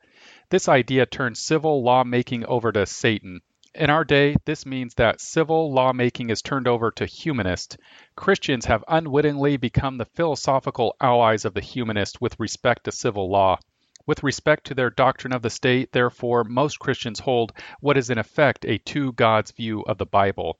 This 0.48 0.68
idea 0.68 1.06
turned 1.06 1.36
civil 1.36 1.82
lawmaking 1.82 2.44
over 2.46 2.72
to 2.72 2.86
Satan. 2.86 3.42
In 3.74 3.88
our 3.88 4.04
day, 4.04 4.34
this 4.46 4.66
means 4.66 4.94
that 4.94 5.20
civil 5.20 5.72
lawmaking 5.72 6.30
is 6.30 6.42
turned 6.42 6.66
over 6.66 6.90
to 6.92 7.06
humanists. 7.06 7.76
Christians 8.16 8.64
have 8.64 8.82
unwittingly 8.88 9.58
become 9.58 9.96
the 9.96 10.06
philosophical 10.06 10.96
allies 11.00 11.44
of 11.44 11.54
the 11.54 11.60
humanists 11.60 12.20
with 12.20 12.40
respect 12.40 12.84
to 12.84 12.92
civil 12.92 13.30
law. 13.30 13.58
With 14.06 14.24
respect 14.24 14.66
to 14.66 14.74
their 14.74 14.90
doctrine 14.90 15.32
of 15.32 15.42
the 15.42 15.50
state, 15.50 15.92
therefore, 15.92 16.42
most 16.42 16.80
Christians 16.80 17.20
hold 17.20 17.52
what 17.78 17.96
is 17.96 18.10
in 18.10 18.18
effect 18.18 18.64
a 18.64 18.78
two 18.78 19.12
gods 19.12 19.52
view 19.52 19.82
of 19.82 19.98
the 19.98 20.06
Bible. 20.06 20.58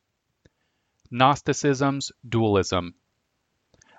Gnosticism's 1.11 2.13
dualism. 2.29 2.95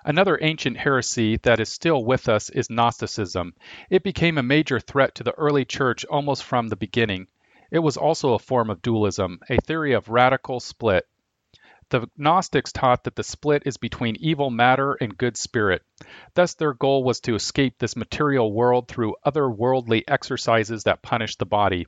Another 0.04 0.40
ancient 0.42 0.78
heresy 0.78 1.38
that 1.38 1.60
is 1.60 1.70
still 1.70 2.04
with 2.04 2.28
us 2.28 2.50
is 2.50 2.72
Gnosticism. 2.72 3.54
It 3.90 4.02
became 4.02 4.40
a 4.40 4.44
major 4.44 4.80
threat 4.80 5.14
to 5.16 5.24
the 5.24 5.38
early 5.38 5.64
church 5.64 6.06
almost 6.06 6.44
from 6.44 6.70
the 6.70 6.76
beginning. 6.76 7.28
It 7.70 7.80
was 7.80 7.98
also 7.98 8.34
a 8.34 8.40
form 8.40 8.72
of 8.72 8.82
dualism, 8.82 9.40
a 9.48 9.58
theory 9.62 9.94
of 9.94 10.10
radical 10.10 10.60
split. 10.60 11.08
The 11.90 12.08
Gnostics 12.18 12.72
taught 12.72 13.04
that 13.04 13.16
the 13.16 13.24
split 13.24 13.64
is 13.66 13.78
between 13.78 14.16
evil 14.16 14.50
matter 14.50 14.94
and 14.94 15.18
good 15.18 15.38
spirit. 15.38 15.84
Thus, 16.34 16.56
their 16.56 16.74
goal 16.74 17.04
was 17.04 17.20
to 17.22 17.36
escape 17.36 17.78
this 17.78 17.96
material 17.96 18.52
world 18.52 18.88
through 18.88 19.18
otherworldly 19.24 20.04
exercises 20.08 20.86
that 20.86 21.04
punish 21.04 21.36
the 21.36 21.46
body. 21.46 21.86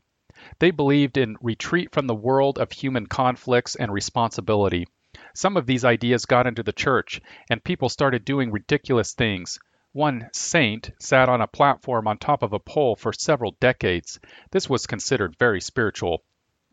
They 0.59 0.71
believed 0.71 1.17
in 1.17 1.37
retreat 1.41 1.91
from 1.91 2.07
the 2.07 2.13
world 2.13 2.59
of 2.59 2.71
human 2.71 3.07
conflicts 3.07 3.75
and 3.75 3.91
responsibility. 3.91 4.87
Some 5.35 5.57
of 5.57 5.65
these 5.65 5.83
ideas 5.83 6.25
got 6.25 6.45
into 6.45 6.61
the 6.61 6.71
church, 6.71 7.19
and 7.49 7.63
people 7.63 7.89
started 7.89 8.23
doing 8.23 8.51
ridiculous 8.51 9.13
things. 9.13 9.57
One 9.91 10.29
saint 10.31 10.91
sat 10.99 11.27
on 11.27 11.41
a 11.41 11.47
platform 11.47 12.07
on 12.07 12.17
top 12.17 12.43
of 12.43 12.53
a 12.53 12.59
pole 12.59 12.95
for 12.95 13.13
several 13.13 13.57
decades. 13.59 14.19
This 14.51 14.69
was 14.69 14.85
considered 14.85 15.35
very 15.37 15.59
spiritual. 15.59 16.23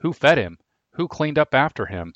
Who 0.00 0.12
fed 0.12 0.38
him? 0.38 0.58
Who 0.92 1.08
cleaned 1.08 1.38
up 1.38 1.54
after 1.54 1.86
him? 1.86 2.12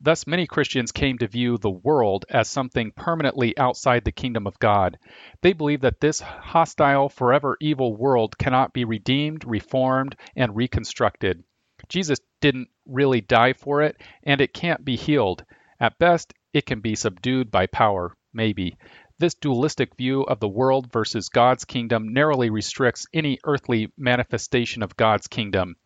Thus, 0.00 0.26
many 0.26 0.46
Christians 0.46 0.92
came 0.92 1.18
to 1.18 1.26
view 1.26 1.58
the 1.58 1.70
world 1.70 2.24
as 2.30 2.48
something 2.48 2.92
permanently 2.92 3.56
outside 3.58 4.04
the 4.04 4.12
kingdom 4.12 4.46
of 4.46 4.58
God. 4.58 4.98
They 5.40 5.52
believe 5.52 5.80
that 5.80 6.00
this 6.00 6.20
hostile, 6.20 7.08
forever 7.08 7.56
evil 7.60 7.96
world 7.96 8.38
cannot 8.38 8.72
be 8.72 8.84
redeemed, 8.84 9.44
reformed, 9.44 10.16
and 10.36 10.54
reconstructed. 10.54 11.42
Jesus 11.88 12.20
didn't 12.40 12.68
really 12.86 13.20
die 13.20 13.54
for 13.54 13.82
it, 13.82 14.00
and 14.22 14.40
it 14.40 14.54
can't 14.54 14.84
be 14.84 14.96
healed. 14.96 15.44
At 15.80 15.98
best, 15.98 16.34
it 16.52 16.66
can 16.66 16.80
be 16.80 16.96
subdued 16.96 17.52
by 17.52 17.66
power, 17.66 18.16
maybe. 18.32 18.76
This 19.18 19.34
dualistic 19.34 19.96
view 19.96 20.22
of 20.22 20.40
the 20.40 20.48
world 20.48 20.90
versus 20.90 21.28
God's 21.28 21.64
kingdom 21.64 22.12
narrowly 22.12 22.50
restricts 22.50 23.06
any 23.12 23.38
earthly 23.44 23.92
manifestation 23.96 24.82
of 24.82 24.96
God's 24.96 25.28
kingdom. 25.28 25.76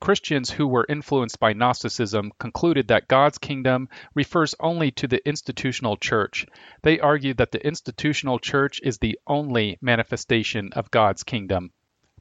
Christians 0.00 0.50
who 0.50 0.66
were 0.66 0.86
influenced 0.88 1.40
by 1.40 1.52
Gnosticism 1.52 2.32
concluded 2.38 2.88
that 2.88 3.08
God's 3.08 3.38
kingdom 3.38 3.88
refers 4.14 4.54
only 4.60 4.90
to 4.92 5.08
the 5.08 5.26
institutional 5.28 5.96
church. 5.96 6.46
They 6.82 7.00
argued 7.00 7.36
that 7.38 7.52
the 7.52 7.66
institutional 7.66 8.38
church 8.38 8.80
is 8.82 8.98
the 8.98 9.18
only 9.26 9.78
manifestation 9.82 10.72
of 10.72 10.90
God's 10.90 11.22
kingdom. 11.22 11.72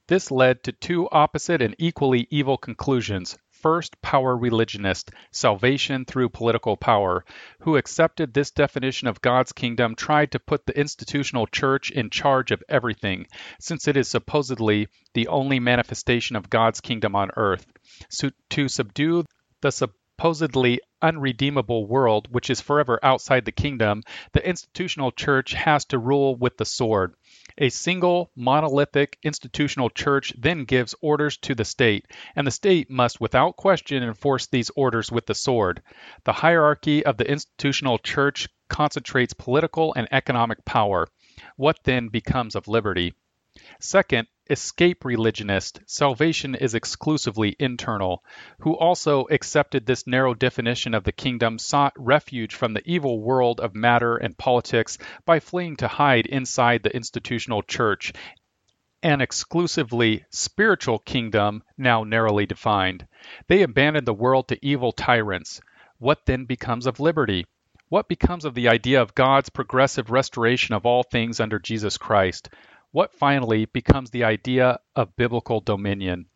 This 0.07 0.29
led 0.31 0.63
to 0.63 0.71
two 0.73 1.07
opposite 1.11 1.61
and 1.61 1.75
equally 1.77 2.27
evil 2.29 2.57
conclusions 2.57 3.37
first 3.63 3.99
power 4.01 4.35
religionist, 4.37 5.09
salvation 5.31 6.03
through 6.03 6.27
political 6.27 6.75
power, 6.75 7.23
who 7.61 7.77
accepted 7.77 8.33
this 8.33 8.51
definition 8.51 9.07
of 9.07 9.21
God's 9.21 9.53
kingdom, 9.53 9.95
tried 9.95 10.33
to 10.33 10.39
put 10.39 10.65
the 10.65 10.77
institutional 10.77 11.47
church 11.47 11.89
in 11.89 12.09
charge 12.09 12.51
of 12.51 12.61
everything, 12.67 13.25
since 13.59 13.87
it 13.87 13.95
is 13.95 14.09
supposedly 14.09 14.89
the 15.13 15.29
only 15.29 15.61
manifestation 15.61 16.35
of 16.35 16.49
God's 16.49 16.81
kingdom 16.81 17.15
on 17.15 17.31
earth. 17.37 17.65
So, 18.09 18.31
to 18.49 18.67
subdue 18.67 19.23
the 19.61 19.71
supposedly 19.71 20.81
unredeemable 21.01 21.87
world, 21.87 22.27
which 22.31 22.49
is 22.49 22.61
forever 22.61 22.99
outside 23.01 23.45
the 23.45 23.51
kingdom, 23.51 24.03
the 24.33 24.47
institutional 24.47 25.11
church 25.11 25.53
has 25.53 25.85
to 25.85 25.97
rule 25.97 26.35
with 26.35 26.57
the 26.57 26.65
sword. 26.65 27.15
A 27.59 27.69
single, 27.69 28.31
monolithic, 28.35 29.19
institutional 29.21 29.89
church 29.89 30.33
then 30.37 30.65
gives 30.65 30.95
orders 31.01 31.37
to 31.37 31.53
the 31.53 31.65
state, 31.65 32.07
and 32.35 32.47
the 32.47 32.51
state 32.51 32.89
must 32.89 33.21
without 33.21 33.55
question 33.57 34.01
enforce 34.01 34.47
these 34.47 34.71
orders 34.75 35.11
with 35.11 35.27
the 35.27 35.35
sword. 35.35 35.81
The 36.23 36.33
hierarchy 36.33 37.05
of 37.05 37.17
the 37.17 37.29
institutional 37.29 37.99
church 37.99 38.49
concentrates 38.69 39.33
political 39.33 39.93
and 39.93 40.07
economic 40.11 40.65
power. 40.65 41.07
What 41.55 41.83
then 41.83 42.07
becomes 42.07 42.55
of 42.55 42.67
liberty? 42.67 43.13
Second, 43.79 44.27
escape 44.49 45.05
religionist, 45.05 45.79
salvation 45.85 46.55
is 46.55 46.73
exclusively 46.73 47.55
internal, 47.59 48.23
who 48.59 48.75
also 48.75 49.25
accepted 49.29 49.85
this 49.85 50.07
narrow 50.07 50.33
definition 50.33 50.93
of 50.93 51.03
the 51.03 51.11
kingdom, 51.11 51.59
sought 51.59 51.93
refuge 51.95 52.55
from 52.55 52.73
the 52.73 52.81
evil 52.83 53.21
world 53.21 53.59
of 53.59 53.75
matter 53.75 54.17
and 54.17 54.37
politics 54.37 54.97
by 55.25 55.39
fleeing 55.39 55.75
to 55.75 55.87
hide 55.87 56.25
inside 56.25 56.81
the 56.81 56.95
institutional 56.95 57.61
church, 57.61 58.11
an 59.03 59.21
exclusively 59.21 60.25
spiritual 60.29 60.97
kingdom 60.97 61.61
now 61.77 62.03
narrowly 62.03 62.45
defined. 62.45 63.05
They 63.47 63.61
abandoned 63.61 64.07
the 64.07 64.13
world 64.13 64.47
to 64.47 64.65
evil 64.65 64.91
tyrants. 64.91 65.61
What 65.99 66.25
then 66.25 66.45
becomes 66.45 66.87
of 66.87 66.99
liberty? 66.99 67.45
What 67.89 68.07
becomes 68.07 68.45
of 68.45 68.55
the 68.55 68.69
idea 68.69 69.01
of 69.01 69.13
God's 69.13 69.49
progressive 69.49 70.09
restoration 70.09 70.73
of 70.73 70.85
all 70.85 71.03
things 71.03 71.39
under 71.39 71.59
Jesus 71.59 71.97
Christ? 71.97 72.49
What 72.93 73.11
finally 73.11 73.65
becomes 73.65 74.11
the 74.11 74.23
idea 74.23 74.79
of 74.95 75.15
biblical 75.15 75.59
dominion. 75.59 76.27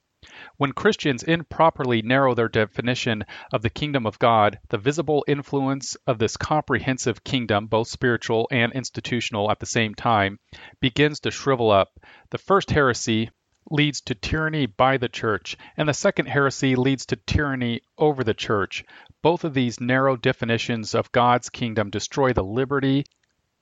When 0.57 0.71
Christians 0.71 1.21
improperly 1.21 2.01
narrow 2.01 2.33
their 2.33 2.49
definition 2.49 3.23
of 3.53 3.61
the 3.61 3.69
kingdom 3.69 4.07
of 4.07 4.17
God, 4.17 4.59
the 4.69 4.79
visible 4.79 5.23
influence 5.27 5.95
of 6.07 6.17
this 6.17 6.35
comprehensive 6.35 7.23
kingdom, 7.23 7.67
both 7.67 7.87
spiritual 7.87 8.47
and 8.51 8.73
institutional 8.73 9.51
at 9.51 9.59
the 9.59 9.67
same 9.67 9.93
time, 9.93 10.39
begins 10.81 11.19
to 11.21 11.31
shrivel 11.31 11.69
up. 11.69 11.99
The 12.31 12.39
first 12.39 12.71
heresy 12.71 13.29
leads 13.69 14.01
to 14.01 14.15
tyranny 14.15 14.65
by 14.65 14.97
the 14.97 15.09
church, 15.09 15.57
and 15.77 15.87
the 15.87 15.93
second 15.93 16.25
heresy 16.25 16.75
leads 16.75 17.05
to 17.05 17.17
tyranny 17.17 17.81
over 17.99 18.23
the 18.23 18.33
church. 18.33 18.83
Both 19.21 19.43
of 19.43 19.53
these 19.53 19.79
narrow 19.79 20.15
definitions 20.15 20.95
of 20.95 21.11
God's 21.11 21.49
kingdom 21.49 21.91
destroy 21.91 22.33
the 22.33 22.43
liberty 22.43 23.05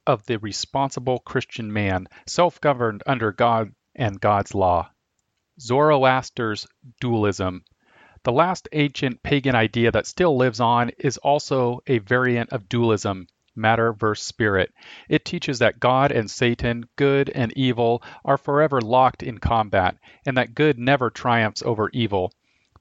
of 0.08 0.26
the 0.26 0.38
responsible 0.40 1.20
Christian 1.20 1.72
man, 1.72 2.08
self 2.28 2.62
governed 2.62 3.04
under 3.06 3.32
God 3.32 3.74
and 3.96 4.20
God's 4.20 4.54
law. 4.54 4.90
Zoroaster's 5.60 6.68
dualism. 7.00 7.64
The 8.24 8.32
last 8.32 8.68
ancient 8.72 9.24
pagan 9.24 9.56
idea 9.56 9.92
that 9.92 10.08
still 10.08 10.36
lives 10.36 10.60
on 10.60 10.90
is 10.98 11.18
also 11.18 11.82
a 11.88 12.00
variant 12.00 12.52
of 12.52 12.68
dualism, 12.68 13.28
matter 13.56 13.94
versus 13.94 14.28
spirit. 14.28 14.74
It 15.08 15.24
teaches 15.24 15.60
that 15.60 15.80
God 15.80 16.12
and 16.12 16.30
Satan, 16.30 16.86
good 16.96 17.30
and 17.30 17.54
evil, 17.54 18.04
are 18.26 18.38
forever 18.38 18.82
locked 18.82 19.24
in 19.24 19.38
combat, 19.38 19.98
and 20.26 20.38
that 20.38 20.56
good 20.56 20.78
never 20.78 21.10
triumphs 21.10 21.62
over 21.64 21.90
evil. 21.94 22.34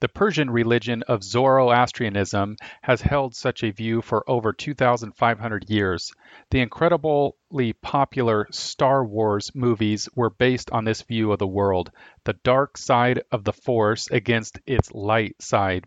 The 0.04 0.08
Persian 0.08 0.50
religion 0.50 1.02
of 1.04 1.24
Zoroastrianism 1.24 2.56
has 2.82 3.00
held 3.00 3.34
such 3.34 3.62
a 3.62 3.70
view 3.70 4.02
for 4.02 4.22
over 4.28 4.52
2,500 4.52 5.70
years. 5.70 6.12
The 6.50 6.60
incredibly 6.60 7.72
popular 7.72 8.46
Star 8.50 9.02
Wars 9.02 9.50
movies 9.54 10.10
were 10.14 10.28
based 10.28 10.70
on 10.72 10.84
this 10.84 11.00
view 11.00 11.32
of 11.32 11.38
the 11.38 11.46
world 11.46 11.90
the 12.24 12.34
dark 12.34 12.76
side 12.76 13.22
of 13.32 13.44
the 13.44 13.54
Force 13.54 14.10
against 14.10 14.58
its 14.66 14.92
light 14.92 15.40
side. 15.40 15.86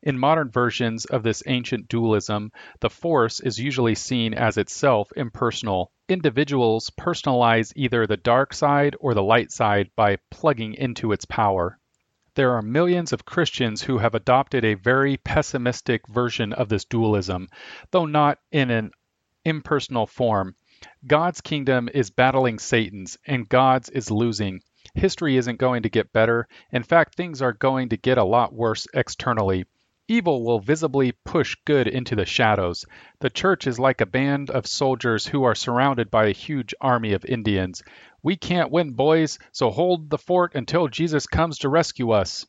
In 0.00 0.16
modern 0.16 0.52
versions 0.52 1.04
of 1.04 1.24
this 1.24 1.42
ancient 1.48 1.88
dualism, 1.88 2.52
the 2.78 2.88
Force 2.88 3.40
is 3.40 3.58
usually 3.58 3.96
seen 3.96 4.32
as 4.32 4.58
itself 4.58 5.10
impersonal. 5.16 5.90
Individuals 6.08 6.92
personalize 6.96 7.72
either 7.74 8.06
the 8.06 8.16
dark 8.16 8.54
side 8.54 8.94
or 9.00 9.12
the 9.12 9.24
light 9.24 9.50
side 9.50 9.90
by 9.96 10.18
plugging 10.30 10.74
into 10.74 11.10
its 11.10 11.24
power. 11.24 11.80
There 12.36 12.52
are 12.52 12.60
millions 12.60 13.14
of 13.14 13.24
Christians 13.24 13.80
who 13.80 13.96
have 13.96 14.14
adopted 14.14 14.62
a 14.62 14.74
very 14.74 15.16
pessimistic 15.16 16.06
version 16.06 16.52
of 16.52 16.68
this 16.68 16.84
dualism, 16.84 17.48
though 17.92 18.04
not 18.04 18.38
in 18.52 18.70
an 18.70 18.90
impersonal 19.46 20.06
form. 20.06 20.54
God's 21.06 21.40
kingdom 21.40 21.88
is 21.94 22.10
battling 22.10 22.58
Satan's, 22.58 23.16
and 23.26 23.48
God's 23.48 23.88
is 23.88 24.10
losing. 24.10 24.60
History 24.94 25.38
isn't 25.38 25.58
going 25.58 25.84
to 25.84 25.88
get 25.88 26.12
better. 26.12 26.46
In 26.70 26.82
fact, 26.82 27.14
things 27.14 27.40
are 27.40 27.54
going 27.54 27.88
to 27.88 27.96
get 27.96 28.18
a 28.18 28.24
lot 28.24 28.52
worse 28.52 28.86
externally. 28.92 29.64
Evil 30.08 30.44
will 30.44 30.60
visibly 30.60 31.10
push 31.10 31.56
good 31.64 31.88
into 31.88 32.14
the 32.14 32.24
shadows. 32.24 32.84
The 33.18 33.28
church 33.28 33.66
is 33.66 33.80
like 33.80 34.00
a 34.00 34.06
band 34.06 34.50
of 34.50 34.66
soldiers 34.66 35.26
who 35.26 35.42
are 35.42 35.54
surrounded 35.56 36.12
by 36.12 36.26
a 36.26 36.32
huge 36.32 36.74
army 36.80 37.12
of 37.12 37.24
Indians. 37.24 37.82
We 38.22 38.36
can't 38.36 38.70
win, 38.70 38.92
boys, 38.92 39.40
so 39.50 39.70
hold 39.70 40.08
the 40.08 40.18
fort 40.18 40.54
until 40.54 40.86
Jesus 40.86 41.26
comes 41.26 41.58
to 41.58 41.68
rescue 41.68 42.10
us. 42.12 42.46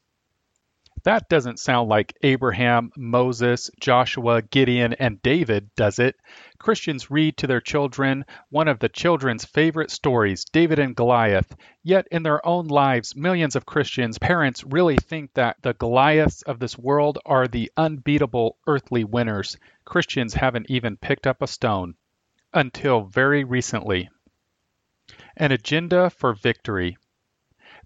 That 1.08 1.30
doesn't 1.30 1.60
sound 1.60 1.88
like 1.88 2.18
Abraham, 2.22 2.92
Moses, 2.98 3.72
Joshua, 3.80 4.42
Gideon, 4.42 4.92
and 4.92 5.22
David, 5.22 5.74
does 5.78 6.00
it? 6.00 6.18
Christians 6.60 7.10
read 7.10 7.38
to 7.38 7.48
their 7.48 7.62
children 7.62 8.26
one 8.50 8.68
of 8.68 8.80
the 8.80 8.90
children's 8.90 9.46
favorite 9.46 9.90
stories, 9.90 10.44
David 10.44 10.80
and 10.80 10.98
Goliath. 10.98 11.56
Yet 11.82 12.10
in 12.12 12.24
their 12.24 12.46
own 12.46 12.68
lives, 12.68 13.16
millions 13.16 13.56
of 13.56 13.66
Christians, 13.66 14.20
parents 14.20 14.66
really 14.66 14.98
think 14.98 15.34
that 15.36 15.56
the 15.62 15.76
Goliaths 15.76 16.42
of 16.42 16.60
this 16.60 16.78
world 16.78 17.20
are 17.26 17.48
the 17.48 17.72
unbeatable 17.78 18.58
earthly 18.68 19.06
winners. 19.06 19.56
Christians 19.86 20.34
haven't 20.34 20.70
even 20.70 20.98
picked 20.98 21.26
up 21.26 21.42
a 21.42 21.48
stone. 21.48 21.96
Until 22.54 23.06
very 23.06 23.46
recently. 23.46 24.10
An 25.38 25.54
Agenda 25.54 26.10
for 26.10 26.34
Victory. 26.34 26.98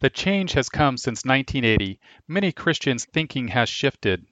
The 0.01 0.09
change 0.09 0.53
has 0.53 0.67
come 0.67 0.97
since 0.97 1.25
1980. 1.25 1.99
Many 2.27 2.51
Christians' 2.51 3.05
thinking 3.05 3.49
has 3.49 3.69
shifted. 3.69 4.25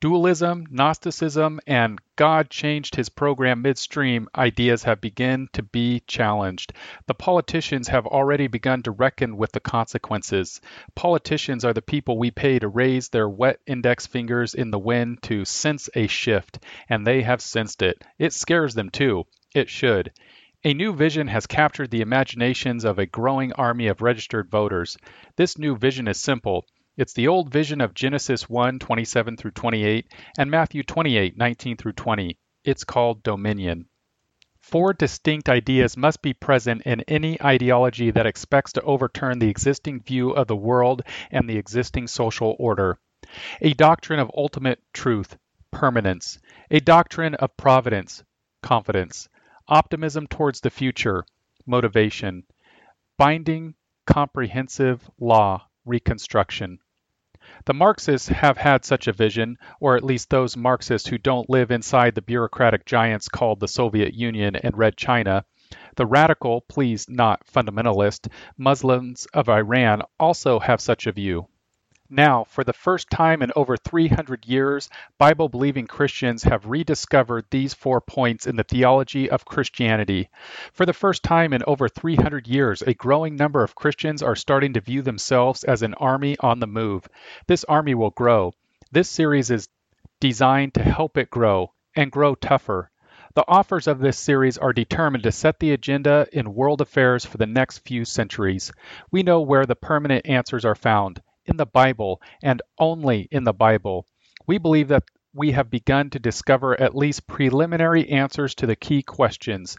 Dualism, 0.00 0.66
Gnosticism, 0.70 1.60
and 1.66 1.98
God 2.16 2.48
changed 2.48 2.96
his 2.96 3.10
program 3.10 3.60
midstream 3.60 4.28
ideas 4.34 4.82
have 4.84 5.02
begun 5.02 5.48
to 5.52 5.62
be 5.62 6.00
challenged. 6.06 6.72
The 7.06 7.12
politicians 7.12 7.88
have 7.88 8.06
already 8.06 8.46
begun 8.46 8.82
to 8.84 8.92
reckon 8.92 9.36
with 9.36 9.52
the 9.52 9.60
consequences. 9.60 10.62
Politicians 10.94 11.66
are 11.66 11.74
the 11.74 11.82
people 11.82 12.18
we 12.18 12.30
pay 12.30 12.58
to 12.58 12.68
raise 12.68 13.10
their 13.10 13.28
wet 13.28 13.60
index 13.66 14.06
fingers 14.06 14.54
in 14.54 14.70
the 14.70 14.78
wind 14.78 15.22
to 15.24 15.44
sense 15.44 15.90
a 15.94 16.06
shift, 16.06 16.60
and 16.88 17.06
they 17.06 17.20
have 17.20 17.42
sensed 17.42 17.82
it. 17.82 18.02
It 18.18 18.32
scares 18.32 18.74
them 18.74 18.88
too. 18.88 19.24
It 19.54 19.68
should. 19.68 20.12
A 20.66 20.72
new 20.72 20.94
vision 20.94 21.28
has 21.28 21.46
captured 21.46 21.90
the 21.90 22.00
imaginations 22.00 22.84
of 22.84 22.98
a 22.98 23.04
growing 23.04 23.52
army 23.52 23.86
of 23.88 24.00
registered 24.00 24.50
voters. 24.50 24.96
This 25.36 25.58
new 25.58 25.76
vision 25.76 26.08
is 26.08 26.18
simple. 26.18 26.64
It's 26.96 27.12
the 27.12 27.28
old 27.28 27.52
vision 27.52 27.82
of 27.82 27.92
Genesis 27.92 28.48
1 28.48 28.78
27 28.78 29.36
through 29.36 29.50
28 29.50 30.10
and 30.38 30.50
Matthew 30.50 30.82
28 30.82 31.36
19 31.36 31.76
through 31.76 31.92
20. 31.92 32.38
It's 32.64 32.82
called 32.82 33.22
dominion. 33.22 33.90
Four 34.58 34.94
distinct 34.94 35.50
ideas 35.50 35.98
must 35.98 36.22
be 36.22 36.32
present 36.32 36.80
in 36.86 37.02
any 37.02 37.36
ideology 37.42 38.10
that 38.12 38.24
expects 38.24 38.72
to 38.72 38.82
overturn 38.84 39.40
the 39.40 39.50
existing 39.50 40.00
view 40.00 40.30
of 40.30 40.46
the 40.46 40.56
world 40.56 41.02
and 41.30 41.46
the 41.46 41.58
existing 41.58 42.06
social 42.06 42.56
order. 42.58 42.98
A 43.60 43.74
doctrine 43.74 44.18
of 44.18 44.30
ultimate 44.34 44.80
truth, 44.94 45.36
permanence. 45.70 46.38
A 46.70 46.80
doctrine 46.80 47.34
of 47.34 47.54
providence, 47.58 48.24
confidence 48.62 49.28
optimism 49.68 50.26
towards 50.26 50.60
the 50.60 50.70
future, 50.70 51.24
motivation, 51.66 52.44
binding, 53.16 53.74
comprehensive 54.06 55.08
law, 55.18 55.66
reconstruction. 55.84 56.78
The 57.66 57.74
Marxists 57.74 58.28
have 58.28 58.56
had 58.56 58.84
such 58.84 59.06
a 59.06 59.12
vision, 59.12 59.58
or 59.80 59.96
at 59.96 60.04
least 60.04 60.30
those 60.30 60.56
Marxists 60.56 61.08
who 61.08 61.18
don't 61.18 61.50
live 61.50 61.70
inside 61.70 62.14
the 62.14 62.22
bureaucratic 62.22 62.86
giants 62.86 63.28
called 63.28 63.60
the 63.60 63.68
Soviet 63.68 64.14
Union 64.14 64.56
and 64.56 64.76
Red 64.76 64.96
China. 64.96 65.44
The 65.96 66.06
radical, 66.06 66.62
please 66.62 67.08
not 67.08 67.46
fundamentalist, 67.46 68.30
Muslims 68.56 69.26
of 69.32 69.48
Iran 69.48 70.02
also 70.18 70.58
have 70.58 70.80
such 70.80 71.06
a 71.06 71.12
view. 71.12 71.48
Now, 72.10 72.44
for 72.44 72.64
the 72.64 72.74
first 72.74 73.08
time 73.08 73.40
in 73.40 73.50
over 73.56 73.78
300 73.78 74.44
years, 74.44 74.90
Bible 75.16 75.48
believing 75.48 75.86
Christians 75.86 76.42
have 76.42 76.66
rediscovered 76.66 77.46
these 77.50 77.72
four 77.72 78.02
points 78.02 78.46
in 78.46 78.56
the 78.56 78.62
theology 78.62 79.30
of 79.30 79.46
Christianity. 79.46 80.28
For 80.74 80.84
the 80.84 80.92
first 80.92 81.22
time 81.22 81.54
in 81.54 81.62
over 81.66 81.88
300 81.88 82.46
years, 82.46 82.82
a 82.82 82.92
growing 82.92 83.36
number 83.36 83.62
of 83.62 83.74
Christians 83.74 84.22
are 84.22 84.36
starting 84.36 84.74
to 84.74 84.82
view 84.82 85.00
themselves 85.00 85.64
as 85.64 85.80
an 85.80 85.94
army 85.94 86.36
on 86.40 86.60
the 86.60 86.66
move. 86.66 87.08
This 87.46 87.64
army 87.64 87.94
will 87.94 88.10
grow. 88.10 88.52
This 88.92 89.08
series 89.08 89.50
is 89.50 89.70
designed 90.20 90.74
to 90.74 90.82
help 90.82 91.16
it 91.16 91.30
grow 91.30 91.72
and 91.96 92.12
grow 92.12 92.34
tougher. 92.34 92.90
The 93.34 93.48
authors 93.48 93.86
of 93.86 93.98
this 93.98 94.18
series 94.18 94.58
are 94.58 94.74
determined 94.74 95.24
to 95.24 95.32
set 95.32 95.58
the 95.58 95.72
agenda 95.72 96.26
in 96.34 96.54
world 96.54 96.82
affairs 96.82 97.24
for 97.24 97.38
the 97.38 97.46
next 97.46 97.78
few 97.78 98.04
centuries. 98.04 98.70
We 99.10 99.22
know 99.22 99.40
where 99.40 99.64
the 99.64 99.74
permanent 99.74 100.26
answers 100.26 100.66
are 100.66 100.74
found 100.74 101.22
in 101.46 101.56
the 101.56 101.66
Bible 101.66 102.20
and 102.42 102.62
only 102.78 103.28
in 103.30 103.44
the 103.44 103.52
Bible. 103.52 104.06
We 104.46 104.58
believe 104.58 104.88
that 104.88 105.04
we 105.32 105.52
have 105.52 105.70
begun 105.70 106.10
to 106.10 106.18
discover 106.18 106.80
at 106.80 106.94
least 106.94 107.26
preliminary 107.26 108.08
answers 108.08 108.54
to 108.56 108.66
the 108.66 108.76
key 108.76 109.02
questions. 109.02 109.76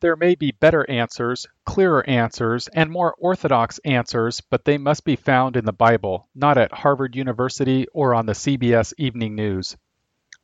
There 0.00 0.16
may 0.16 0.34
be 0.34 0.52
better 0.52 0.88
answers, 0.90 1.46
clearer 1.64 2.06
answers, 2.08 2.68
and 2.68 2.90
more 2.90 3.14
orthodox 3.18 3.78
answers, 3.84 4.40
but 4.40 4.64
they 4.64 4.78
must 4.78 5.04
be 5.04 5.16
found 5.16 5.56
in 5.56 5.64
the 5.64 5.72
Bible, 5.72 6.28
not 6.34 6.58
at 6.58 6.72
Harvard 6.72 7.16
University 7.16 7.86
or 7.92 8.14
on 8.14 8.26
the 8.26 8.34
CBS 8.34 8.92
Evening 8.98 9.34
News. 9.34 9.76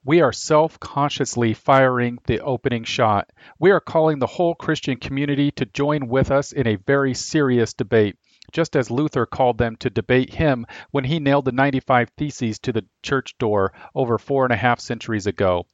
We 0.04 0.20
are 0.20 0.32
self 0.32 0.80
consciously 0.80 1.54
firing 1.54 2.18
the 2.24 2.40
opening 2.40 2.84
shot. 2.84 3.30
We 3.58 3.70
are 3.70 3.78
calling 3.78 4.18
the 4.18 4.26
whole 4.26 4.54
Christian 4.54 4.96
community 4.96 5.50
to 5.52 5.64
join 5.64 6.08
with 6.08 6.30
us 6.30 6.52
in 6.52 6.66
a 6.66 6.76
very 6.76 7.14
serious 7.14 7.72
debate 7.72 8.16
just 8.52 8.76
as 8.76 8.90
Luther 8.90 9.26
called 9.26 9.58
them 9.58 9.76
to 9.76 9.90
debate 9.90 10.34
him 10.34 10.66
when 10.90 11.04
he 11.04 11.18
nailed 11.18 11.46
the 11.46 11.52
95 11.52 12.10
Theses 12.10 12.58
to 12.60 12.72
the 12.72 12.84
church 13.02 13.36
door 13.38 13.72
over 13.94 14.18
four 14.18 14.44
and 14.44 14.52
a 14.52 14.56
half 14.56 14.78
centuries 14.78 15.26
ago. 15.26 15.66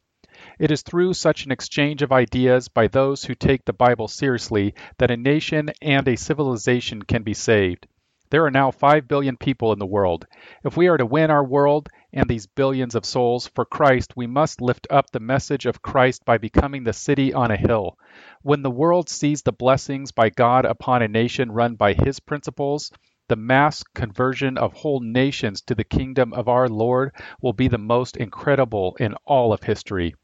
It 0.58 0.70
is 0.70 0.82
through 0.82 1.14
such 1.14 1.44
an 1.44 1.50
exchange 1.50 2.00
of 2.00 2.12
ideas 2.12 2.68
by 2.68 2.86
those 2.86 3.24
who 3.24 3.34
take 3.34 3.64
the 3.64 3.72
Bible 3.72 4.06
seriously 4.06 4.74
that 4.98 5.10
a 5.10 5.16
nation 5.16 5.70
and 5.82 6.06
a 6.06 6.16
civilization 6.16 7.02
can 7.02 7.24
be 7.24 7.34
saved. 7.34 7.88
There 8.30 8.44
are 8.44 8.50
now 8.50 8.70
5 8.70 9.08
billion 9.08 9.36
people 9.36 9.72
in 9.72 9.78
the 9.78 9.86
world. 9.86 10.26
If 10.62 10.76
we 10.76 10.86
are 10.88 10.96
to 10.96 11.06
win 11.06 11.30
our 11.30 11.44
world 11.44 11.88
and 12.12 12.28
these 12.28 12.46
billions 12.46 12.94
of 12.94 13.04
souls 13.04 13.46
for 13.54 13.64
Christ, 13.64 14.16
we 14.16 14.26
must 14.26 14.60
lift 14.60 14.86
up 14.90 15.10
the 15.10 15.20
message 15.20 15.66
of 15.66 15.82
Christ 15.82 16.24
by 16.24 16.38
becoming 16.38 16.84
the 16.84 16.92
city 16.92 17.32
on 17.34 17.50
a 17.50 17.56
hill. 17.56 17.98
When 18.42 18.62
the 18.62 18.70
world 18.70 19.08
sees 19.08 19.42
the 19.42 19.52
blessings 19.52 20.12
by 20.12 20.30
God 20.30 20.64
upon 20.64 21.02
a 21.02 21.08
nation 21.08 21.52
run 21.52 21.74
by 21.74 21.92
his 21.92 22.20
principles, 22.20 22.90
the 23.28 23.36
mass 23.36 23.82
conversion 23.94 24.56
of 24.56 24.72
whole 24.72 25.00
nations 25.00 25.60
to 25.62 25.74
the 25.74 25.84
kingdom 25.84 26.32
of 26.32 26.48
our 26.48 26.68
Lord 26.68 27.14
will 27.42 27.52
be 27.52 27.68
the 27.68 27.76
most 27.76 28.16
incredible 28.16 28.96
in 28.98 29.14
all 29.26 29.52
of 29.52 29.62
history. 29.62 30.14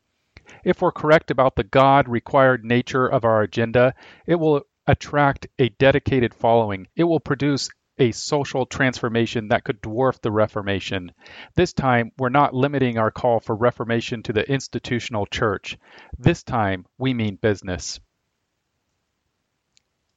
If 0.64 0.81
we're 0.81 0.92
correct 0.92 1.31
about 1.31 1.57
the 1.57 1.64
God 1.64 2.09
required 2.09 2.64
nature 2.64 3.07
of 3.07 3.25
our 3.25 3.42
agenda, 3.42 3.94
it 4.27 4.37
will 4.37 4.62
attract 4.87 5.47
a 5.59 5.68
dedicated 5.68 6.35
following. 6.35 6.87
It 6.97 7.05
will 7.05 7.20
produce 7.20 7.68
a 7.98 8.12
social 8.12 8.66
transformation 8.66 9.48
that 9.48 9.64
could 9.64 9.80
dwarf 9.80 10.20
the 10.20 10.33
Reformation. 10.33 11.12
This 11.54 11.72
time, 11.72 12.12
we're 12.18 12.28
not 12.28 12.54
limiting 12.54 12.98
our 12.98 13.11
call 13.11 13.40
for 13.40 13.54
Reformation 13.54 14.22
to 14.24 14.33
the 14.33 14.50
institutional 14.50 15.26
church. 15.26 15.78
This 16.18 16.42
time, 16.42 16.87
we 16.98 17.14
mean 17.14 17.37
business. 17.37 18.00